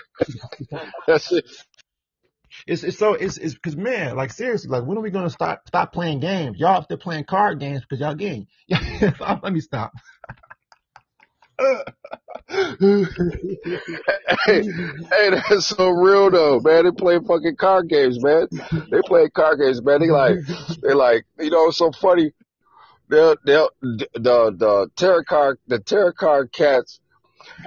[1.07, 1.45] That's it.
[2.67, 5.61] it's it's so it's it's because man, like seriously, like when are we gonna stop
[5.67, 6.59] stop playing games?
[6.59, 8.47] Y'all still playing card games because y'all game.
[8.69, 9.93] Let me stop.
[12.49, 13.05] hey,
[14.45, 16.85] hey, that's so real though, man.
[16.85, 18.47] They play fucking card games, man.
[18.91, 20.01] They play card games, man.
[20.01, 20.35] They like,
[20.83, 22.33] they like, you know, it's so funny.
[23.09, 26.99] They'll, they'll, the, the tarot card, the tarot card cats,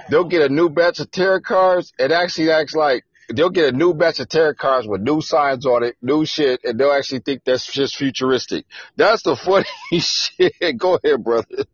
[0.09, 3.77] they'll get a new batch of tarot cards and actually acts like, they'll get a
[3.77, 7.19] new batch of tarot cards with new signs on it, new shit, and they'll actually
[7.19, 8.65] think that's just futuristic.
[8.95, 9.65] That's the funny
[9.99, 10.77] shit.
[10.77, 11.65] Go ahead, brother.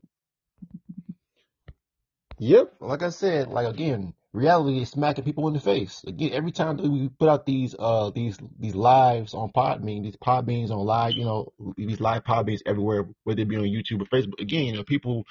[2.40, 6.04] Yep, like I said, like again, reality is smacking people in the face.
[6.06, 10.70] Again, every time we put out these uh these these lives on Podbean, these Podbeans
[10.70, 14.40] on live, you know, these live Podbeans everywhere, whether it be on YouTube or Facebook.
[14.40, 15.26] Again, you know, people,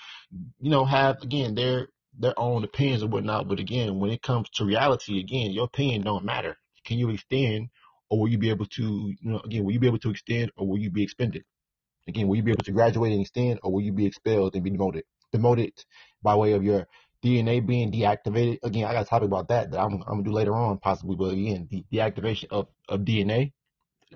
[0.61, 1.89] you know, have again their
[2.19, 3.49] their own opinions and whatnot.
[3.49, 6.57] But again, when it comes to reality, again, your opinion don't matter.
[6.85, 7.69] Can you extend,
[8.11, 10.51] or will you be able to, you know, again, will you be able to extend,
[10.57, 11.45] or will you be expended?
[12.09, 14.65] Again, will you be able to graduate and extend, or will you be expelled and
[14.65, 15.05] be demoted?
[15.33, 15.73] Demoted
[16.23, 16.87] by way of your
[17.27, 18.59] DNA being deactivated.
[18.63, 21.17] Again, I got a topic about that that I'm, I'm gonna do later on, possibly.
[21.17, 23.53] But again, the deactivation of, of DNA.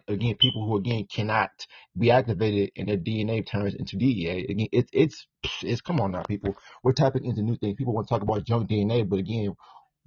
[0.08, 1.50] Again, people who again cannot
[1.98, 4.46] be activated and their DNA turns into DEA.
[4.48, 5.26] Again, it's it's
[5.62, 6.56] it's come on now, people.
[6.84, 7.76] We're tapping into new things.
[7.76, 9.54] People want to talk about junk DNA, but again,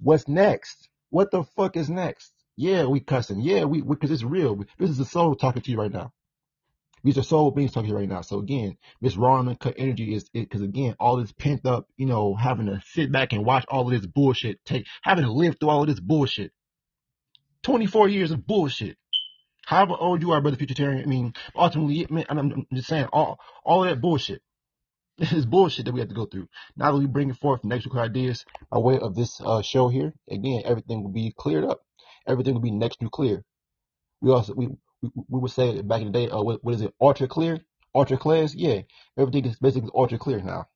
[0.00, 0.88] what's next?
[1.14, 2.32] what the fuck is next?
[2.56, 3.40] Yeah, we cussing.
[3.40, 4.56] Yeah, we because it's real.
[4.78, 6.12] This is the soul talking to you right now.
[7.04, 8.22] These are soul beings talking right now.
[8.22, 8.78] So again,
[9.16, 12.66] raw and uncut energy is it because again, all this pent up, you know, having
[12.66, 15.82] to sit back and watch all of this bullshit take, having to live through all
[15.82, 16.52] of this bullshit.
[17.62, 18.96] 24 years of bullshit.
[19.66, 23.84] However old you are, brother futuritarian, I mean, ultimately, I'm, I'm just saying, all all
[23.84, 24.42] of that bullshit.
[25.18, 26.48] Is bullshit that we have to go through.
[26.76, 30.12] Now that we bring forth next week ideas by way of this uh, show here,
[30.28, 31.82] again, everything will be cleared up.
[32.26, 33.44] Everything will be next nuclear.
[34.20, 34.70] We also we
[35.28, 37.60] we, would say back in the day, uh, what, what is it, ultra clear,
[37.94, 38.54] ultra clairs?
[38.54, 38.82] Yeah,
[39.18, 40.68] everything is basically ultra clear now.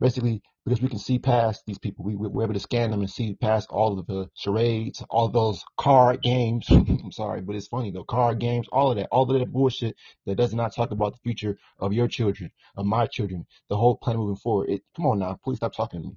[0.00, 3.08] Basically, because we can see past these people, we, we're able to scan them and
[3.08, 6.66] see past all of the charades, all those card games.
[6.70, 8.04] I'm sorry, but it's funny though.
[8.04, 11.20] Card games, all of that, all of that bullshit that does not talk about the
[11.22, 14.68] future of your children, of my children, the whole planet moving forward.
[14.68, 16.16] It, come on now, please stop talking to me.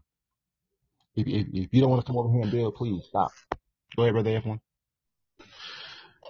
[1.15, 3.31] If, if, if you don't want to come over here and build, please stop.
[3.95, 4.59] Go ahead, brother F1.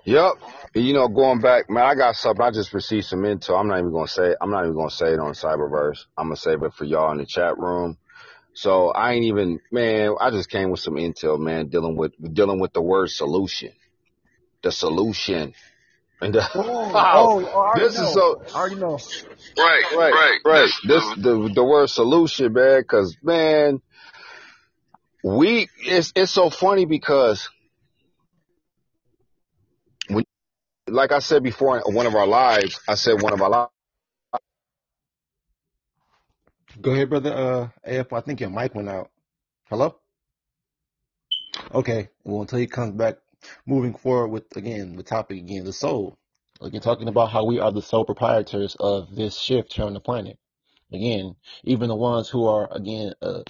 [0.06, 0.34] Yep.
[0.76, 2.46] You know, going back, man, I got something.
[2.46, 3.60] I just received some intel.
[3.60, 4.36] I'm not even gonna say.
[4.40, 6.06] I'm not even gonna say it on Cyberverse.
[6.18, 7.98] I'm gonna save it for y'all in the chat room.
[8.54, 10.16] So I ain't even, man.
[10.20, 13.72] I just came with some intel, man, dealing with dealing with the word solution,
[14.64, 15.54] the solution,
[16.22, 16.62] and the, Oh,
[16.94, 18.14] wow, oh, I already this is know.
[18.14, 19.00] so I already know.
[19.58, 20.70] right, right, right.
[20.84, 23.82] This the the word solution, man, because man,
[25.24, 27.50] we it's it's so funny because
[30.10, 30.26] when,
[30.94, 33.72] like I said before in one of our lives, I said one of our lives.
[36.82, 37.34] Go ahead, brother.
[37.34, 39.10] Uh, AF, I think your mic went out.
[39.70, 39.96] Hello?
[41.74, 42.10] Okay.
[42.26, 43.18] Well, until he comes back,
[43.66, 46.18] moving forward with, again, the topic again, the soul.
[46.62, 50.02] Again, talking about how we are the sole proprietors of this shift here on the
[50.02, 50.38] planet.
[50.94, 53.44] Again, even the ones who are, again, uh,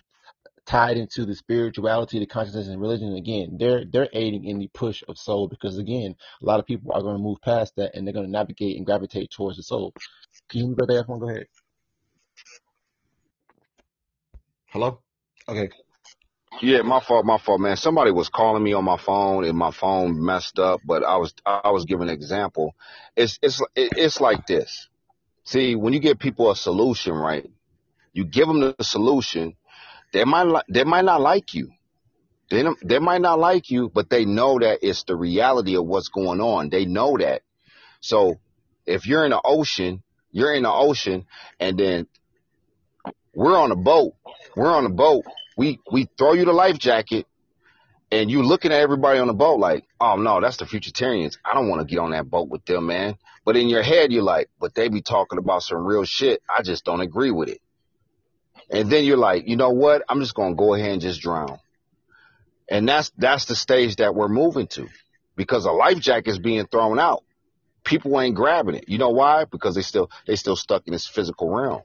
[0.69, 5.01] tied into the spirituality, the consciousness, and religion, again, they're, they're aiding in the push
[5.07, 8.05] of soul because, again, a lot of people are going to move past that and
[8.05, 9.93] they're going to navigate and gravitate towards the soul.
[10.47, 11.19] Can you hear me, brother F1?
[11.19, 11.47] Go ahead.
[14.67, 15.01] Hello?
[15.47, 15.69] Okay.
[16.61, 17.77] Yeah, my fault, my fault, man.
[17.77, 21.33] Somebody was calling me on my phone and my phone messed up, but I was
[21.45, 22.75] I was giving an example.
[23.15, 24.87] It's it's it's like this.
[25.45, 27.49] See, when you give people a solution, right?
[28.13, 29.55] You give them the solution.
[30.11, 31.71] They might li- they might not like you.
[32.49, 35.85] They don't- they might not like you, but they know that it's the reality of
[35.85, 36.69] what's going on.
[36.69, 37.43] They know that.
[38.01, 38.39] So
[38.85, 40.01] if you're in the ocean,
[40.31, 41.25] you're in the ocean,
[41.59, 42.07] and then
[43.35, 44.13] we're on a boat.
[44.55, 45.25] We're on a boat.
[45.57, 47.27] We we throw you the life jacket,
[48.11, 51.37] and you looking at everybody on the boat like, oh no, that's the Futuritarians.
[51.45, 53.15] I don't want to get on that boat with them, man.
[53.45, 56.41] But in your head, you're like, but they be talking about some real shit.
[56.49, 57.61] I just don't agree with it.
[58.71, 60.03] And then you're like, you know what?
[60.07, 61.59] I'm just gonna go ahead and just drown.
[62.69, 64.87] And that's that's the stage that we're moving to,
[65.35, 67.23] because a life jacket is being thrown out.
[67.83, 68.85] People ain't grabbing it.
[68.87, 69.45] You know why?
[69.45, 71.81] Because they still they still stuck in this physical realm.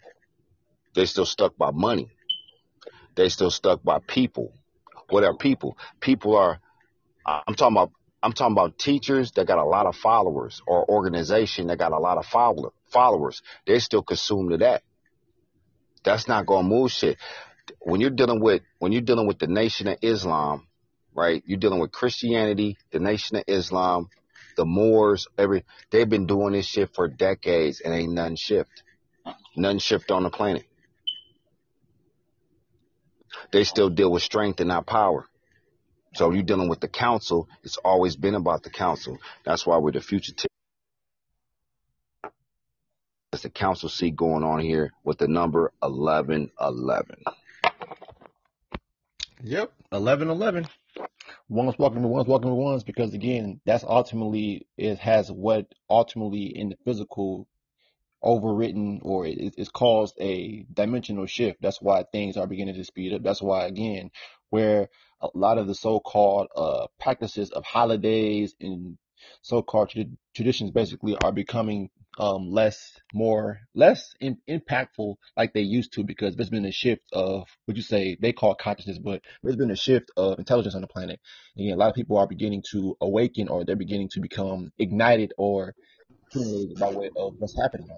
[0.94, 2.10] They still stuck by money.
[3.14, 4.52] They still stuck by people.
[5.08, 5.78] What are people?
[6.00, 6.60] People are.
[7.24, 7.92] I'm talking about.
[8.22, 11.98] I'm talking about teachers that got a lot of followers, or organization that got a
[11.98, 13.42] lot of follower, followers.
[13.66, 14.82] They're still consumed to that.
[16.04, 17.18] That's not gonna move shit.
[17.80, 20.66] When you're dealing with when you're dealing with the Nation of Islam,
[21.14, 21.42] right?
[21.46, 24.08] You're dealing with Christianity, the Nation of Islam,
[24.56, 25.26] the Moors.
[25.38, 28.82] Every they've been doing this shit for decades, and ain't none shift.
[29.56, 30.64] None shift on the planet.
[33.52, 35.26] They still deal with strength and not power.
[36.14, 37.48] So you're dealing with the council.
[37.62, 39.18] It's always been about the council.
[39.44, 40.32] That's why we're the future.
[43.34, 47.16] That's the council seat going on here with the number 1111.
[49.42, 49.72] Yep.
[49.90, 50.68] 11 11.
[51.48, 56.44] One's walking to one's walking to ones because, again, that's ultimately, it has what ultimately
[56.44, 57.48] in the physical
[58.22, 61.60] overwritten or it, it's caused a dimensional shift.
[61.60, 63.24] That's why things are beginning to speed up.
[63.24, 64.12] That's why, again,
[64.50, 64.88] where
[65.20, 68.96] a lot of the so-called uh, practices of holidays and
[69.42, 75.92] so-called trad- traditions basically are becoming um, less, more, less in, impactful like they used
[75.94, 79.56] to because there's been a shift of what you say they call consciousness, but there's
[79.56, 81.20] been a shift of intelligence on the planet.
[81.56, 85.32] And a lot of people are beginning to awaken or they're beginning to become ignited
[85.38, 85.74] or
[86.30, 87.88] stimulated by way of what's happening.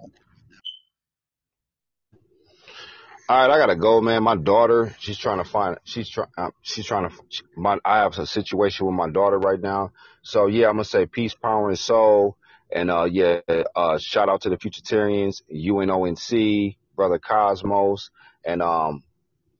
[3.28, 4.22] All right, I gotta go, man.
[4.22, 7.16] My daughter, she's trying to find, she's trying, uh, she's trying to,
[7.56, 9.90] my, I have a situation with my daughter right now.
[10.22, 12.36] So yeah, I'm gonna say peace, power, and soul.
[12.70, 13.40] And, uh, yeah,
[13.74, 18.10] uh, shout out to the Futuritarians, UNONC, Brother Cosmos,
[18.44, 19.02] and, um,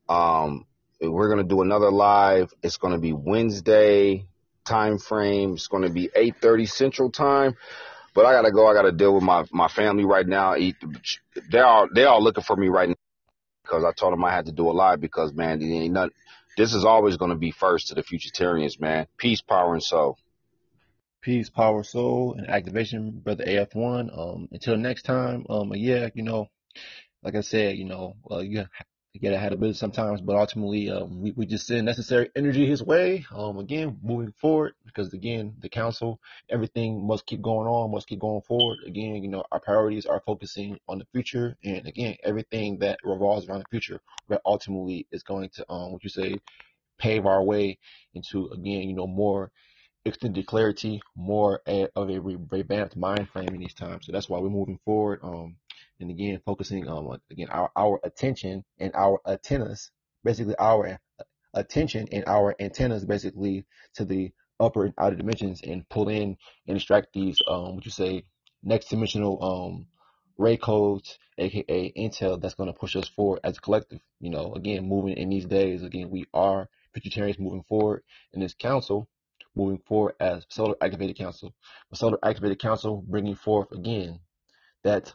[0.08, 0.66] um,
[1.00, 2.52] we're gonna do another live.
[2.62, 4.26] It's gonna be Wednesday
[4.64, 5.54] time frame.
[5.54, 7.56] It's gonna be 8:30 Central Time.
[8.14, 8.66] But I gotta go.
[8.66, 10.56] I gotta deal with my my family right now.
[10.56, 10.76] Eat.
[11.50, 12.94] They are they are looking for me right now
[13.62, 16.12] because I told them I had to do a live because man, ain't nothing.
[16.56, 19.06] This is always gonna be first to the Futuritarians, man.
[19.18, 20.16] Peace, power, and soul.
[21.26, 24.16] Peace, power, soul, and activation, brother AF1.
[24.16, 25.44] Um, until next time.
[25.50, 26.46] Um, yeah, you know,
[27.20, 28.64] like I said, you know, uh, you
[29.20, 32.80] get ahead of business sometimes, but ultimately, um, we, we just send necessary energy his
[32.80, 33.26] way.
[33.34, 38.20] Um, again, moving forward, because again, the council, everything must keep going on, must keep
[38.20, 38.78] going forward.
[38.86, 43.48] Again, you know, our priorities are focusing on the future, and again, everything that revolves
[43.48, 46.36] around the future, that ultimately is going to, um, what you say,
[46.98, 47.78] pave our way
[48.14, 49.50] into again, you know, more
[50.06, 54.06] extended clarity, more of a revamped mind frame in these times.
[54.06, 55.20] So that's why we're moving forward.
[55.22, 55.56] Um,
[55.98, 59.90] and again, focusing on again our our attention and our antennas,
[60.24, 60.98] basically our
[61.54, 66.36] attention and our antennas, basically to the upper and outer dimensions, and pull in
[66.68, 68.24] and extract these um, what you say
[68.62, 69.86] next dimensional um
[70.38, 74.00] ray codes, aka intel, that's going to push us forward as a collective.
[74.20, 78.02] You know, again, moving in these days, again, we are Futuritarians moving forward
[78.32, 79.08] in this council
[79.56, 81.54] moving forward as Solar Activated Council.
[81.90, 84.20] The Solar Activated Council bringing forth again
[84.84, 85.12] that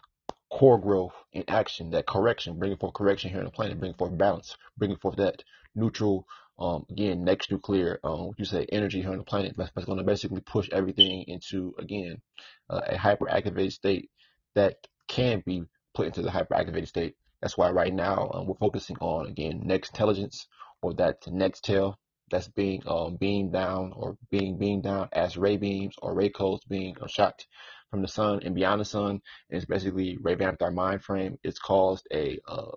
[0.51, 4.17] core growth in action, that correction, bringing forth correction here on the planet, bringing forth
[4.17, 5.43] balance, bringing forth that
[5.75, 6.27] neutral,
[6.59, 9.55] um, again, next nuclear, um, what you say, energy here on the planet.
[9.55, 12.21] That's, that's going to basically push everything into, again,
[12.69, 14.09] uh, a hyperactivated state
[14.55, 14.75] that
[15.07, 15.63] can be
[15.93, 17.15] put into the hyperactivated state.
[17.41, 20.47] That's why right now um, we're focusing on, again, next intelligence
[20.81, 21.97] or that next tail
[22.31, 26.63] that's being um, beamed down or being beamed down as ray beams or ray codes
[26.65, 27.45] being uh, shot
[27.89, 29.09] from the sun and beyond the sun.
[29.09, 31.37] And it's basically revamped our mind frame.
[31.43, 32.71] It's caused a uh,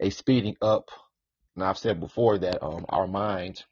[0.00, 0.88] a speeding up.
[1.54, 3.64] And I've said before that um, our minds,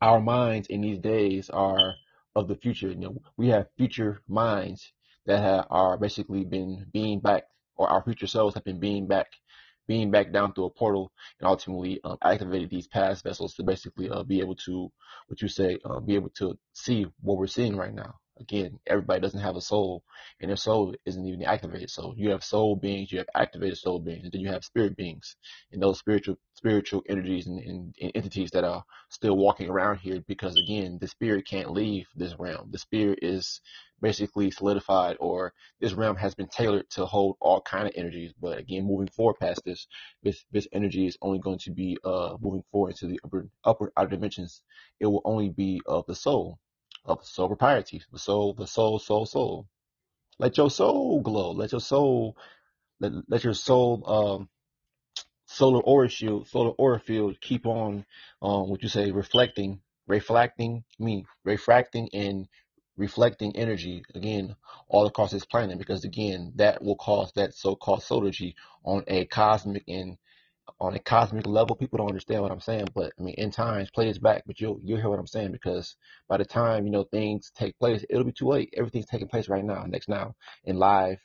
[0.00, 1.94] our minds in these days are
[2.34, 2.88] of the future.
[2.88, 4.92] You know, we have future minds
[5.26, 7.44] that have, are basically been beamed back,
[7.76, 9.26] or our future selves have been beamed back
[9.92, 14.08] being back down through a portal and ultimately um, activated these past vessels to basically
[14.08, 14.90] uh, be able to,
[15.26, 18.14] what you say, uh, be able to see what we're seeing right now.
[18.42, 20.02] Again, everybody doesn't have a soul,
[20.40, 21.90] and their soul isn't even activated.
[21.90, 24.96] So you have soul beings, you have activated soul beings, and then you have spirit
[24.96, 25.36] beings,
[25.70, 30.20] and those spiritual spiritual energies and, and, and entities that are still walking around here.
[30.26, 32.68] Because again, the spirit can't leave this realm.
[32.70, 33.60] The spirit is
[34.00, 38.32] basically solidified or this realm has been tailored to hold all kind of energies.
[38.40, 39.86] But again, moving forward past this,
[40.22, 43.92] this, this energy is only going to be, uh, moving forward into the upper, upper
[43.96, 44.62] outer dimensions.
[45.00, 46.58] It will only be of the soul,
[47.04, 49.68] of soul propriety, the soul, the soul, soul, soul.
[50.38, 51.52] Let your soul glow.
[51.52, 52.36] Let your soul,
[53.00, 54.48] let, let your soul, um,
[55.46, 58.04] solar aura shield, solar aura field keep on,
[58.42, 62.48] um, what you say, reflecting, reflecting, me, refracting and
[62.96, 64.54] reflecting energy again
[64.88, 68.54] all across this planet because again that will cause that so-called solargy
[68.84, 70.18] on a cosmic and
[70.82, 73.88] on a cosmic level people don't understand what i'm saying but i mean in times
[73.90, 75.94] play this back but you'll you'll hear what i'm saying because
[76.28, 79.48] by the time you know things take place it'll be too late everything's taking place
[79.48, 80.34] right now next now
[80.64, 81.18] in live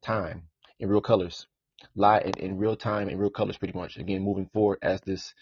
[0.00, 0.44] time
[0.78, 1.48] in real colors
[1.96, 5.34] live in, in real time in real colors pretty much again moving forward as this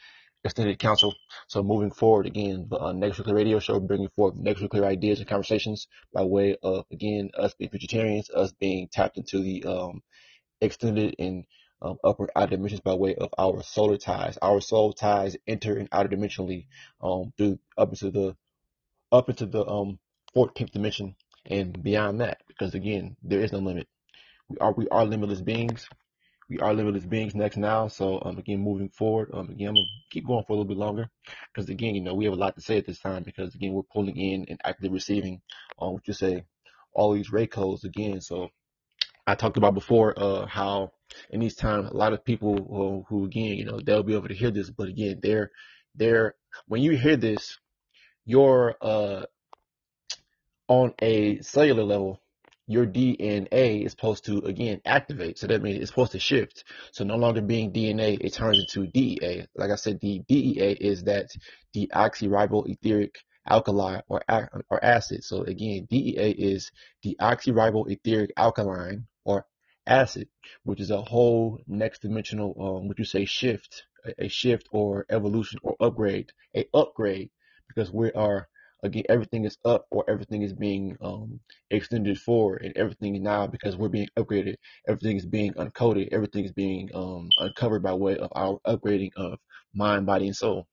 [0.45, 1.13] extended council.
[1.49, 5.29] So moving forward, again, the uh, Next Radio Show, bringing forth next nuclear ideas and
[5.29, 10.01] conversations by way of, again, us being Futuritarians, us being tapped into the um,
[10.61, 11.45] extended and
[11.83, 14.39] um, upper outer dimensions by way of our solar ties.
[14.43, 16.67] Our soul ties enter and outer dimensionally
[17.03, 18.37] um, through up into the
[19.13, 19.99] up into the um
[20.37, 23.89] 14th dimension and beyond that, because again, there is no limit.
[24.49, 25.89] We are we are limitless beings
[26.49, 27.89] we are limitless beings next now.
[27.89, 30.79] So um, again, moving forward, um, again, I'm gonna keep going for a little bit
[30.79, 31.11] longer
[31.55, 33.75] because again, you know, we have a lot to say at this time because again,
[33.75, 35.43] we're pulling in and actively receiving,
[35.81, 36.45] um, what you say,
[36.95, 38.23] all these ray codes again.
[38.23, 38.51] So
[39.29, 40.93] I talked about before, uh, how
[41.29, 44.29] in these times, a lot of people who, who again, you know, they'll be able
[44.29, 45.51] to hear this, but again, they're,
[45.95, 46.35] they're,
[46.67, 47.59] when you hear this,
[48.25, 49.25] your, uh,
[50.69, 52.23] on a cellular level,
[52.67, 55.39] your DNA is supposed to again activate.
[55.39, 56.65] So that means it's supposed to shift.
[56.93, 59.47] So no longer being DNA, it turns into DEA.
[59.57, 61.29] Like I said, the DEA is that
[61.75, 63.15] deoxyriboetheric etheric
[63.49, 64.23] alkali or
[64.71, 65.25] or acid.
[65.25, 66.71] So again, DEA is
[67.05, 69.47] deoxyriboetheric alkaline or
[69.87, 70.29] acid,
[70.65, 73.85] which is a whole next dimensional, um, you say shift,
[74.19, 77.31] a, shift or evolution or upgrade, a upgrade,
[77.69, 78.49] because we are
[78.83, 81.41] again everything is up or everything is being um,
[81.71, 84.55] extended forward and everything now because we're being upgraded
[84.87, 89.39] everything is being uncoded everything is being um, uncovered by way of our upgrading of
[89.75, 90.67] mind, body, and soul.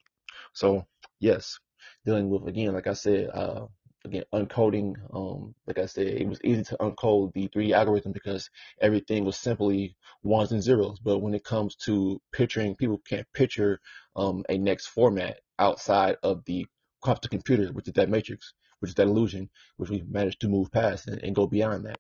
[0.54, 0.86] So
[1.20, 1.60] yes,
[2.06, 3.68] dealing with again, like I said, uh,
[4.06, 4.96] again uncoding.
[5.14, 8.50] Um, like I said, it was easy to uncode the 3D algorithm because
[8.82, 11.00] everything was simply ones and zeros.
[11.00, 13.80] But when it comes to picturing, people can't picture
[14.16, 16.66] um, a next format outside of the
[17.02, 20.72] quantum computer, which is that matrix, which is that illusion, which we managed to move
[20.72, 22.00] past and, and go beyond that.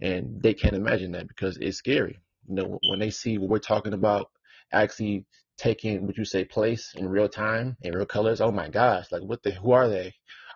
[0.00, 2.18] And they can't imagine that because it's scary.
[2.48, 4.30] You know, when they see what we're talking about
[4.72, 5.26] actually
[5.58, 8.40] taking what you say place in real time in real colors.
[8.40, 10.14] Oh my gosh, like what the who are they?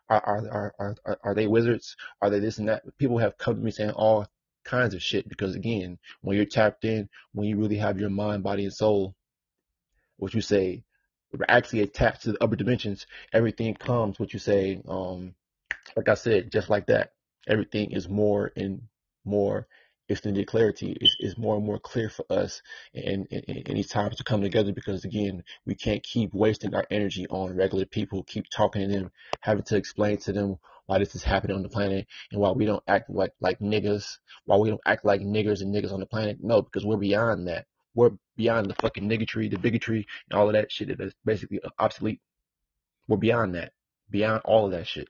[0.09, 1.97] Are are are are, are they wizards?
[2.23, 2.83] Are they this and that?
[2.99, 4.27] People have come to me saying all
[4.65, 8.43] kinds of shit because again, when you're tapped in, when you really have your mind,
[8.43, 9.15] body, and soul,
[10.17, 10.85] what you say
[11.49, 15.35] actually attached to the upper dimensions, everything comes what you say, um,
[15.97, 17.13] like I said, just like that.
[17.47, 18.83] Everything is more and
[19.25, 19.67] more
[20.09, 22.63] extended clarity is, more and more clear for us
[22.95, 23.27] in
[23.67, 27.85] these times to come together because again we can't keep wasting our energy on regular
[27.85, 29.11] people keep talking to them
[29.41, 30.57] having to explain to them
[30.87, 34.19] why this is happening on the planet and why we don't act like like niggas
[34.45, 36.39] why we don't act like niggers and niggas on the planet.
[36.41, 37.67] No because we're beyond that.
[37.95, 41.61] We're beyond the fucking niggatry the bigotry and all of that shit that is basically
[41.79, 42.21] obsolete.
[43.09, 43.73] We're beyond that
[44.11, 45.09] beyond all of that shit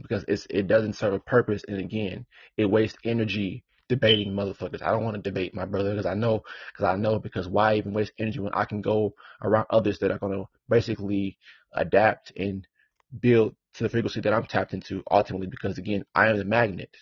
[0.00, 1.62] because it's it doesn't serve a purpose.
[1.68, 2.26] And again
[2.56, 4.82] it wastes energy debating motherfuckers.
[4.82, 6.42] I don't want to debate my brother because I know,
[6.72, 10.10] because I know, because why even waste energy when I can go around others that
[10.10, 11.38] are going to basically
[11.74, 12.66] adapt and
[13.18, 16.94] build to the frequency that I'm tapped into ultimately because again, I am the magnet.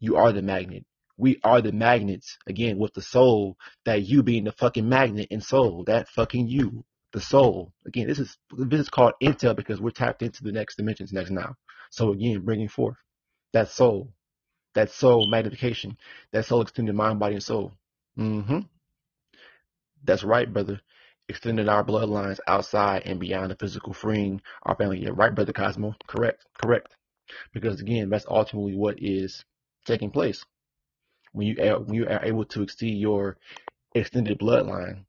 [0.00, 0.84] You are the magnet.
[1.16, 5.42] We are the magnets again with the soul that you being the fucking magnet and
[5.42, 7.72] soul, that fucking you, the soul.
[7.86, 11.30] Again, this is, this is called intel because we're tapped into the next dimensions next
[11.30, 11.54] now.
[11.90, 12.96] So again, bringing forth
[13.52, 14.12] that soul
[14.76, 15.96] that soul magnification,
[16.32, 17.72] that soul extended mind, body, and soul.
[18.18, 18.60] Mm-hmm.
[20.04, 20.80] That's right, brother.
[21.28, 25.02] Extending our bloodlines outside and beyond the physical, freeing our family.
[25.02, 25.96] Yeah, right, brother Cosmo.
[26.06, 26.94] Correct, correct.
[27.54, 29.44] Because again, that's ultimately what is
[29.86, 30.44] taking place
[31.32, 33.38] when you are, when you are able to exceed your
[33.94, 35.06] extended bloodline.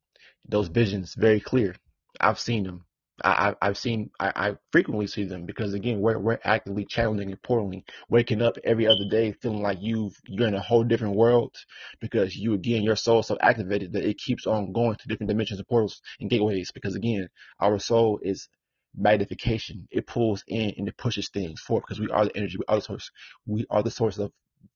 [0.47, 1.75] Those visions very clear.
[2.21, 2.85] I've seen them.
[3.23, 7.83] I, have seen, I, I, frequently see them because again, we're, we're actively channeling importantly,
[8.09, 11.55] waking up every other day feeling like you you're in a whole different world
[11.99, 15.29] because you, again, your soul is so activated that it keeps on going to different
[15.29, 17.27] dimensions and portals and gateways because again,
[17.59, 18.49] our soul is
[18.95, 19.87] magnification.
[19.89, 22.77] It pulls in and it pushes things forward because we are the energy, we are
[22.77, 23.11] the source.
[23.47, 24.31] We are the source of,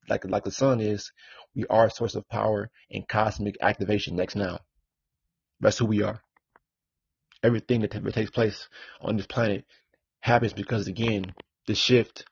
[0.10, 1.12] like, like the sun is,
[1.56, 4.60] we are a source of power and cosmic activation next now.
[5.60, 6.24] That's who we are
[7.44, 8.68] everything that takes place
[9.02, 9.66] on this planet
[10.20, 11.34] happens because again,
[11.68, 12.26] the shift,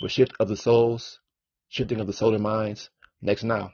[0.00, 1.20] the shift of the souls,
[1.68, 2.90] shifting of the solar minds,
[3.20, 3.72] next now.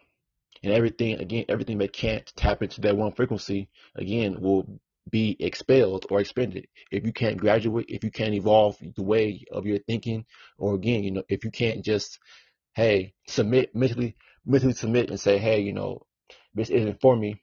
[0.62, 4.80] And everything, again, everything that can't tap into that one frequency, again, will
[5.10, 6.66] be expelled or expended.
[6.90, 10.24] If you can't graduate, if you can't evolve the way of your thinking,
[10.56, 12.18] or again, you know, if you can't just,
[12.74, 14.16] hey, submit mentally,
[14.46, 16.06] mentally submit and say, hey, you know,
[16.54, 17.42] this isn't for me,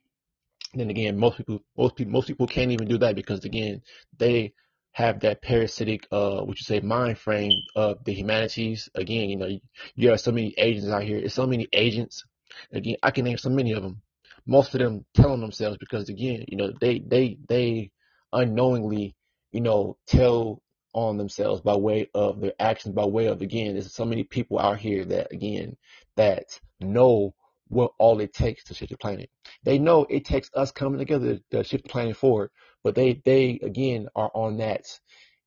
[0.80, 3.82] then again, most people, most people, most people can't even do that because again,
[4.18, 4.52] they
[4.92, 8.88] have that parasitic, uh, what you say, mind frame of the humanities.
[8.94, 9.58] Again, you know,
[9.94, 11.20] you, have so many agents out here.
[11.20, 12.24] There's so many agents.
[12.72, 14.02] Again, I can name so many of them.
[14.46, 17.90] Most of them telling themselves because again, you know, they, they, they
[18.32, 19.14] unknowingly,
[19.52, 20.62] you know, tell
[20.94, 24.58] on themselves by way of their actions, by way of again, there's so many people
[24.58, 25.76] out here that again,
[26.16, 27.34] that know
[27.72, 29.30] what all it takes to shift the planet.
[29.64, 32.50] They know it takes us coming together to shift the planet forward,
[32.84, 34.84] but they, they again are on that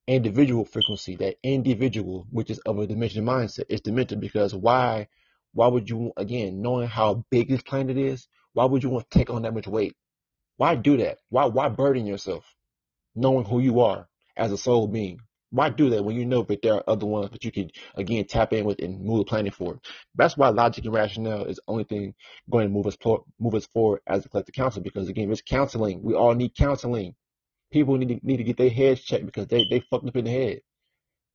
[0.08, 3.66] individual frequency, that individual, which is of a dimension mindset.
[3.70, 5.08] It's dimension because why,
[5.54, 9.18] why would you, again, knowing how big this planet is, why would you want to
[9.18, 9.96] take on that much weight?
[10.58, 11.20] Why do that?
[11.30, 12.46] Why, why burden yourself
[13.16, 15.20] knowing who you are as a soul being?
[15.56, 18.26] Why do that when you know that there are other ones that you can again
[18.26, 19.80] tap in with and move the planet forward?
[20.14, 22.14] That's why logic and rationale is the only thing
[22.49, 22.98] going to move us
[23.40, 24.82] move us forward as a collective council.
[24.82, 26.03] Because again, it's counseling.
[26.03, 27.15] We all need counseling.
[27.72, 30.26] People need to need to get their heads checked because they they fucked up in
[30.26, 30.60] the head.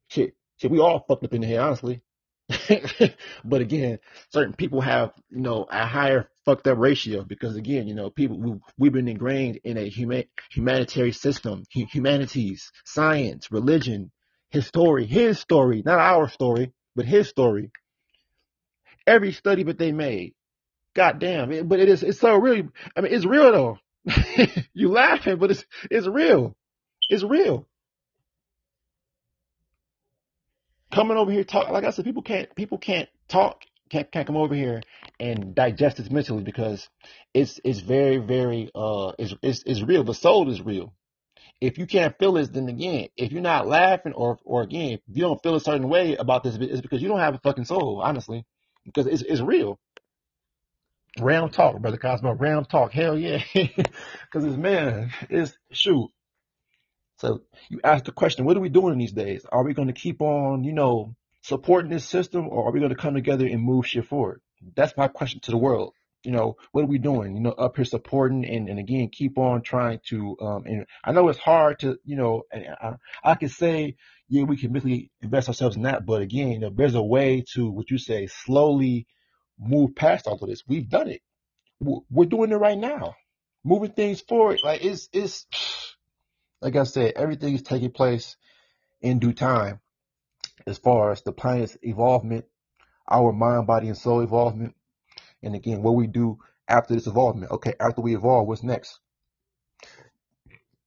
[0.08, 2.02] Shit, shit, we all fucked up in the head, honestly.
[3.44, 3.98] but again,
[4.30, 8.38] certain people have, you know, a higher fucked up ratio because again, you know, people,
[8.38, 14.10] we, we've been ingrained in a human, humanitarian system, humanities, science, religion,
[14.50, 17.70] his story, his story, not our story, but his story.
[19.06, 20.34] Every study that they made,
[20.94, 22.68] goddamn, but it is, it's so real.
[22.96, 23.78] I mean, it's real though.
[24.74, 26.56] you laughing, but it's, it's real.
[27.08, 27.66] It's real.
[30.92, 34.36] Coming over here talk like I said, people can't people can't talk can't can't come
[34.36, 34.82] over here
[35.20, 36.88] and digest this mentally because
[37.34, 40.04] it's it's very very uh it's it's, it's real.
[40.04, 40.92] The soul is real.
[41.60, 45.00] if you can't feel this, then again, if you're not laughing or or again, if
[45.08, 47.66] you don't feel a certain way about this, it's because you don't have a fucking
[47.66, 48.46] soul, honestly,
[48.86, 49.80] because it's it's real.
[51.20, 52.32] Round talk, brother Cosmo.
[52.34, 52.92] Round talk.
[52.92, 56.10] Hell yeah, because it's man, it's shoot.
[57.20, 59.44] So you ask the question, what are we doing these days?
[59.50, 62.90] Are we going to keep on, you know, supporting this system, or are we going
[62.90, 64.40] to come together and move shit forward?
[64.74, 67.34] That's my question to the world you know, what are we doing?
[67.34, 71.12] You know, up here supporting and, and again, keep on trying to, um, and I
[71.12, 72.94] know it's hard to, you know, I,
[73.24, 73.96] I can say,
[74.28, 77.44] yeah, we can really invest ourselves in that, but again, you know, there's a way
[77.54, 79.06] to, what you say, slowly
[79.58, 80.62] move past all of this.
[80.66, 81.22] We've done it.
[81.80, 83.14] We're doing it right now.
[83.64, 84.60] Moving things forward.
[84.62, 85.46] Like it's, it's,
[86.60, 88.36] like I said, everything is taking place
[89.00, 89.80] in due time
[90.66, 92.44] as far as the planet's evolvement,
[93.10, 94.74] our mind, body, and soul evolvement
[95.42, 96.38] and again, what we do
[96.68, 97.52] after this evolvement.
[97.52, 98.98] Okay, after we evolve, what's next?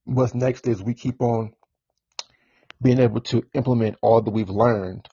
[0.04, 1.52] What's next is we keep on
[2.82, 5.08] being able to implement all that we've learned,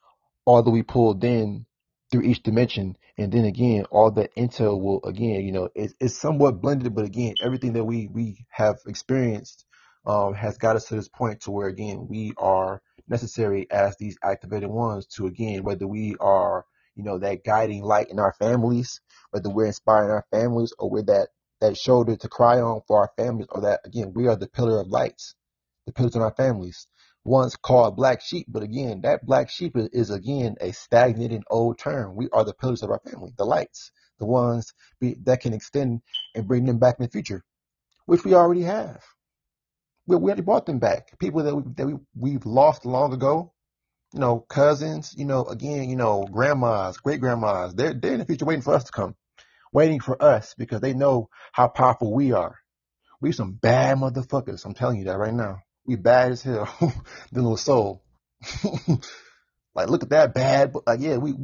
[0.46, 1.66] all that we pulled in
[2.12, 2.98] through each dimension.
[3.18, 7.06] And then again, all that intel will again, you know, it's, it's somewhat blended, but
[7.06, 9.66] again, everything that we, we have experienced
[10.06, 14.18] um, has got us to this point to where again, we are necessary as these
[14.24, 16.66] activated ones to again, whether we are
[16.96, 19.02] you know, that guiding light in our families,
[19.32, 21.30] whether we're inspiring our families or we're that,
[21.60, 24.82] that shoulder to cry on for our families or that, again, we are the pillar
[24.82, 25.36] of lights,
[25.86, 26.88] the pillars in our families.
[27.24, 31.44] Once called black sheep, but again, that black sheep is, is again a stagnant and
[31.52, 32.16] old term.
[32.16, 36.02] We are the pillars of our family, the lights, the ones be, that can extend
[36.34, 37.44] and bring them back in the future,
[38.08, 39.04] which we already have.
[40.08, 41.18] We, already brought them back.
[41.20, 43.54] People that, we, that we, we've lost long ago,
[44.14, 48.26] you know, cousins, you know, again, you know, grandmas, great grandmas, they're, they're in the
[48.26, 49.16] future waiting for us to come,
[49.72, 52.58] waiting for us because they know how powerful we are.
[53.22, 54.66] We some bad motherfuckers.
[54.66, 55.60] I'm telling you that right now.
[55.86, 56.68] We bad as hell.
[57.32, 58.04] the little soul.
[59.76, 61.36] like, look at that bad, but like, yeah, we,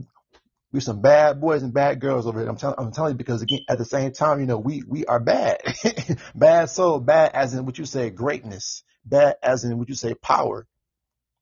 [0.74, 2.50] we some bad boys and bad girls over here.
[2.50, 5.06] I'm telling, I'm telling you because again, at the same time, you know, we, we
[5.06, 5.62] are bad,
[6.36, 10.14] bad soul, bad as in what you say, greatness, bad as in what you say,
[10.14, 10.68] power.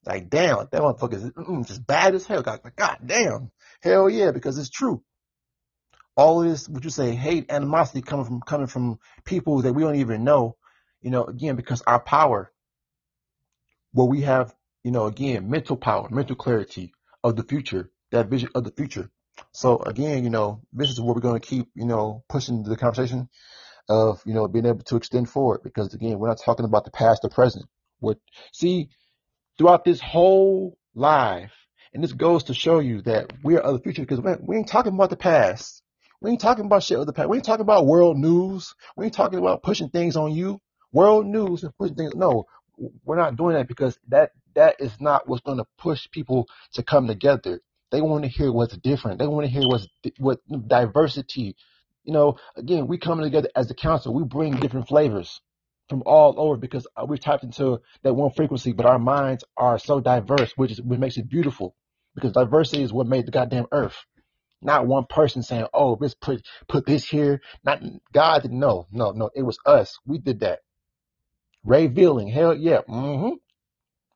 [0.06, 2.43] Like, damn, that motherfucker is just bad as hell.
[2.43, 3.52] God, God damn.
[3.81, 5.03] Hell yeah, because it's true.
[6.15, 9.95] All this, what you say, hate, animosity coming from, coming from people that we don't
[9.95, 10.56] even know,
[11.02, 12.52] you know, again, because our power,
[13.91, 14.53] where we have,
[14.84, 16.93] you know, again, mental power, mental clarity
[17.23, 19.10] of the future, that vision of the future.
[19.56, 22.76] So again, you know, this is where we're going to keep, you know, pushing the
[22.76, 23.30] conversation
[23.88, 26.91] of, you know, being able to extend forward because again, we're not talking about the
[26.91, 27.65] past or present.
[27.99, 28.18] What,
[28.52, 28.90] see,
[29.57, 31.53] throughout this whole life.
[31.94, 34.68] And this goes to show you that we are of the future because we ain't
[34.68, 35.82] talking about the past.
[36.19, 37.30] We ain't talking about shit of the past.
[37.30, 38.76] We ain't talking about world news.
[38.98, 40.60] We ain't talking about pushing things on you.
[40.91, 42.14] World news and pushing things.
[42.14, 42.45] No,
[43.06, 46.84] we're not doing that because that that is not what's going to push people to
[46.84, 47.61] come together.
[47.95, 49.19] They want to hear what's different.
[49.19, 51.55] They want to hear what's what diversity.
[52.03, 54.13] You know, again, we come together as a council.
[54.13, 55.39] We bring different flavors
[55.88, 59.80] from all over because uh, we're tapped into that one frequency, but our minds are
[59.80, 61.73] so diverse, which is makes it beautiful.
[62.15, 63.95] Because diversity is what made the goddamn earth.
[64.61, 67.81] Not one person saying, "Oh, let's put put this here." Not
[68.11, 68.88] God know.
[68.91, 69.97] No, no, it was us.
[70.05, 70.59] We did that.
[71.63, 73.35] Revealing, hell yeah, mm-hmm.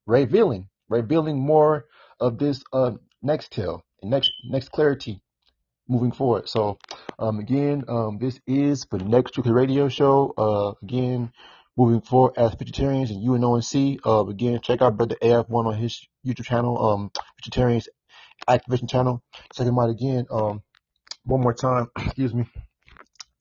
[0.06, 1.86] Revealing, revealing more
[2.20, 5.22] of this uh next tale and next next clarity
[5.88, 6.48] moving forward.
[6.48, 6.78] So,
[7.18, 10.34] um, again, um, this is for the next Truth Radio show.
[10.38, 11.32] Uh, again,
[11.76, 14.00] moving forward as Futuritarians and UNONC.
[14.06, 17.88] Uh, again, check out Brother AF1 on his YouTube channel, um, Futuritarians
[18.48, 19.24] Activation channel.
[19.54, 20.26] Check him out again.
[20.30, 20.62] Um,
[21.24, 22.46] one more time, excuse me,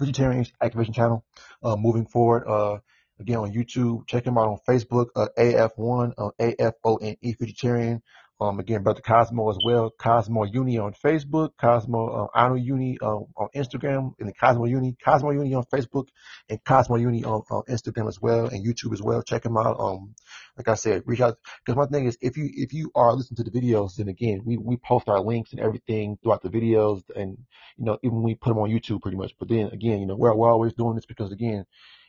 [0.00, 1.24] Futuritarians Activation channel.
[1.62, 2.78] Uh, moving forward, uh,
[3.20, 4.06] again on YouTube.
[4.06, 8.00] Check him out on Facebook, uh, AF1, uh, A-F-O-N-E Futuritarian.
[8.40, 9.90] Um, again, Brother Cosmo as well.
[9.90, 13.06] Cosmo Uni on Facebook, Cosmo uh, Anu Uni uh,
[13.36, 16.06] on Instagram, and the Cosmo Uni, Cosmo Uni on Facebook,
[16.48, 19.22] and Cosmo Uni on, on Instagram as well, and YouTube as well.
[19.22, 19.76] Check them out.
[19.80, 20.14] Um,
[20.56, 23.44] like I said, reach out because my thing is, if you if you are listening
[23.44, 27.02] to the videos, then again, we we post our links and everything throughout the videos,
[27.16, 27.36] and
[27.76, 29.32] you know, even we put them on YouTube pretty much.
[29.40, 31.64] But then again, you know, we're we're always doing this because again,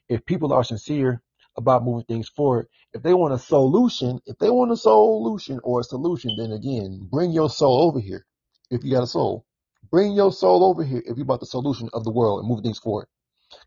[0.07, 1.23] if people are sincere
[1.57, 2.67] about moving things forward.
[2.93, 7.07] If they want a solution, if they want a solution or a solution, then again,
[7.11, 8.25] bring your soul over here.
[8.71, 9.45] If you got a soul,
[9.91, 12.61] bring your soul over here if you about the solution of the world and move
[12.61, 13.07] things forward.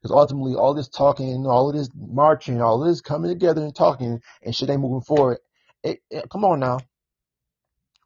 [0.00, 3.74] Because ultimately, all this talking, all of this marching, all of this coming together and
[3.74, 5.38] talking and shit ain't moving forward.
[5.82, 6.78] It, it, come on now.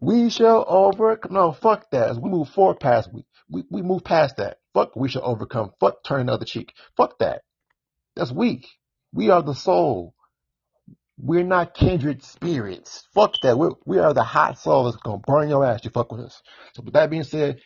[0.01, 1.35] We shall overcome.
[1.35, 2.11] No, fuck that.
[2.11, 4.59] As we move forward past, we, we, we move past that.
[4.75, 5.73] Fuck, we shall overcome.
[5.81, 6.73] Fuck, turn the other cheek.
[6.97, 7.43] Fuck that.
[8.15, 8.67] That's weak.
[9.17, 10.15] We are the soul.
[11.19, 13.09] We're not kindred spirits.
[13.15, 13.57] Fuck that.
[13.57, 15.81] We're, we are the hot soul that's gonna burn your ass.
[15.85, 16.43] You fuck with us.
[16.75, 17.61] So with that being said,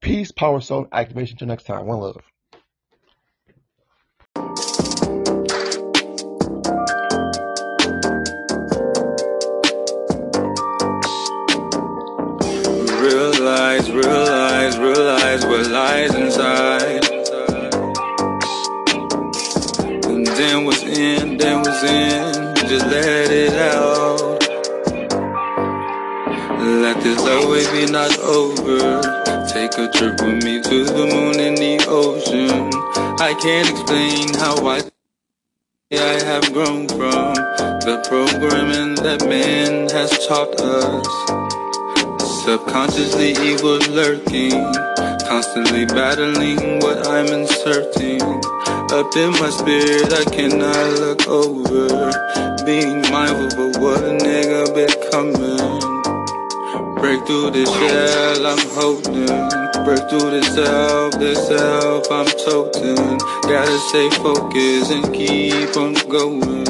[0.00, 1.36] peace, power, soul, activation.
[1.36, 1.84] Till next time.
[1.84, 2.16] One love.
[12.98, 17.07] Realize, realize, realize what lies inside.
[21.38, 24.40] Then what's in, just let it out.
[26.60, 29.00] Let this love wave be not over.
[29.48, 32.70] Take a trip with me to the moon and the ocean.
[33.20, 34.82] I can't explain how I.
[35.90, 37.34] I have grown from
[37.86, 41.08] the programming that man has taught us.
[42.44, 44.74] Subconsciously evil lurking,
[45.26, 48.20] constantly battling what I'm inserting.
[48.90, 52.10] Up in my spirit, I cannot look over.
[52.64, 55.80] Being mindful but what a nigga becoming.
[56.96, 59.26] Break through the shell I'm holding.
[59.84, 63.18] Break through the self, the self I'm toting.
[63.42, 66.64] Gotta stay focused and keep on going.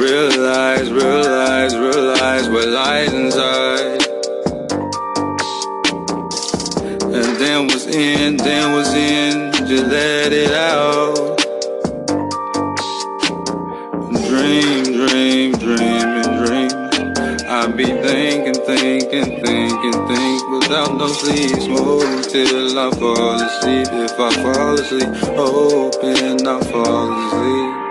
[0.00, 3.83] Realize, realize, realize what lies inside.
[7.94, 11.38] In, then what's in, just let it out.
[14.28, 16.70] Dream, dream, dream, and dream.
[17.48, 21.56] I be thinking, thinking, thinking, think without no sleep.
[21.60, 23.88] Smoke till I fall asleep.
[23.92, 27.83] If I fall asleep, hoping I fall asleep.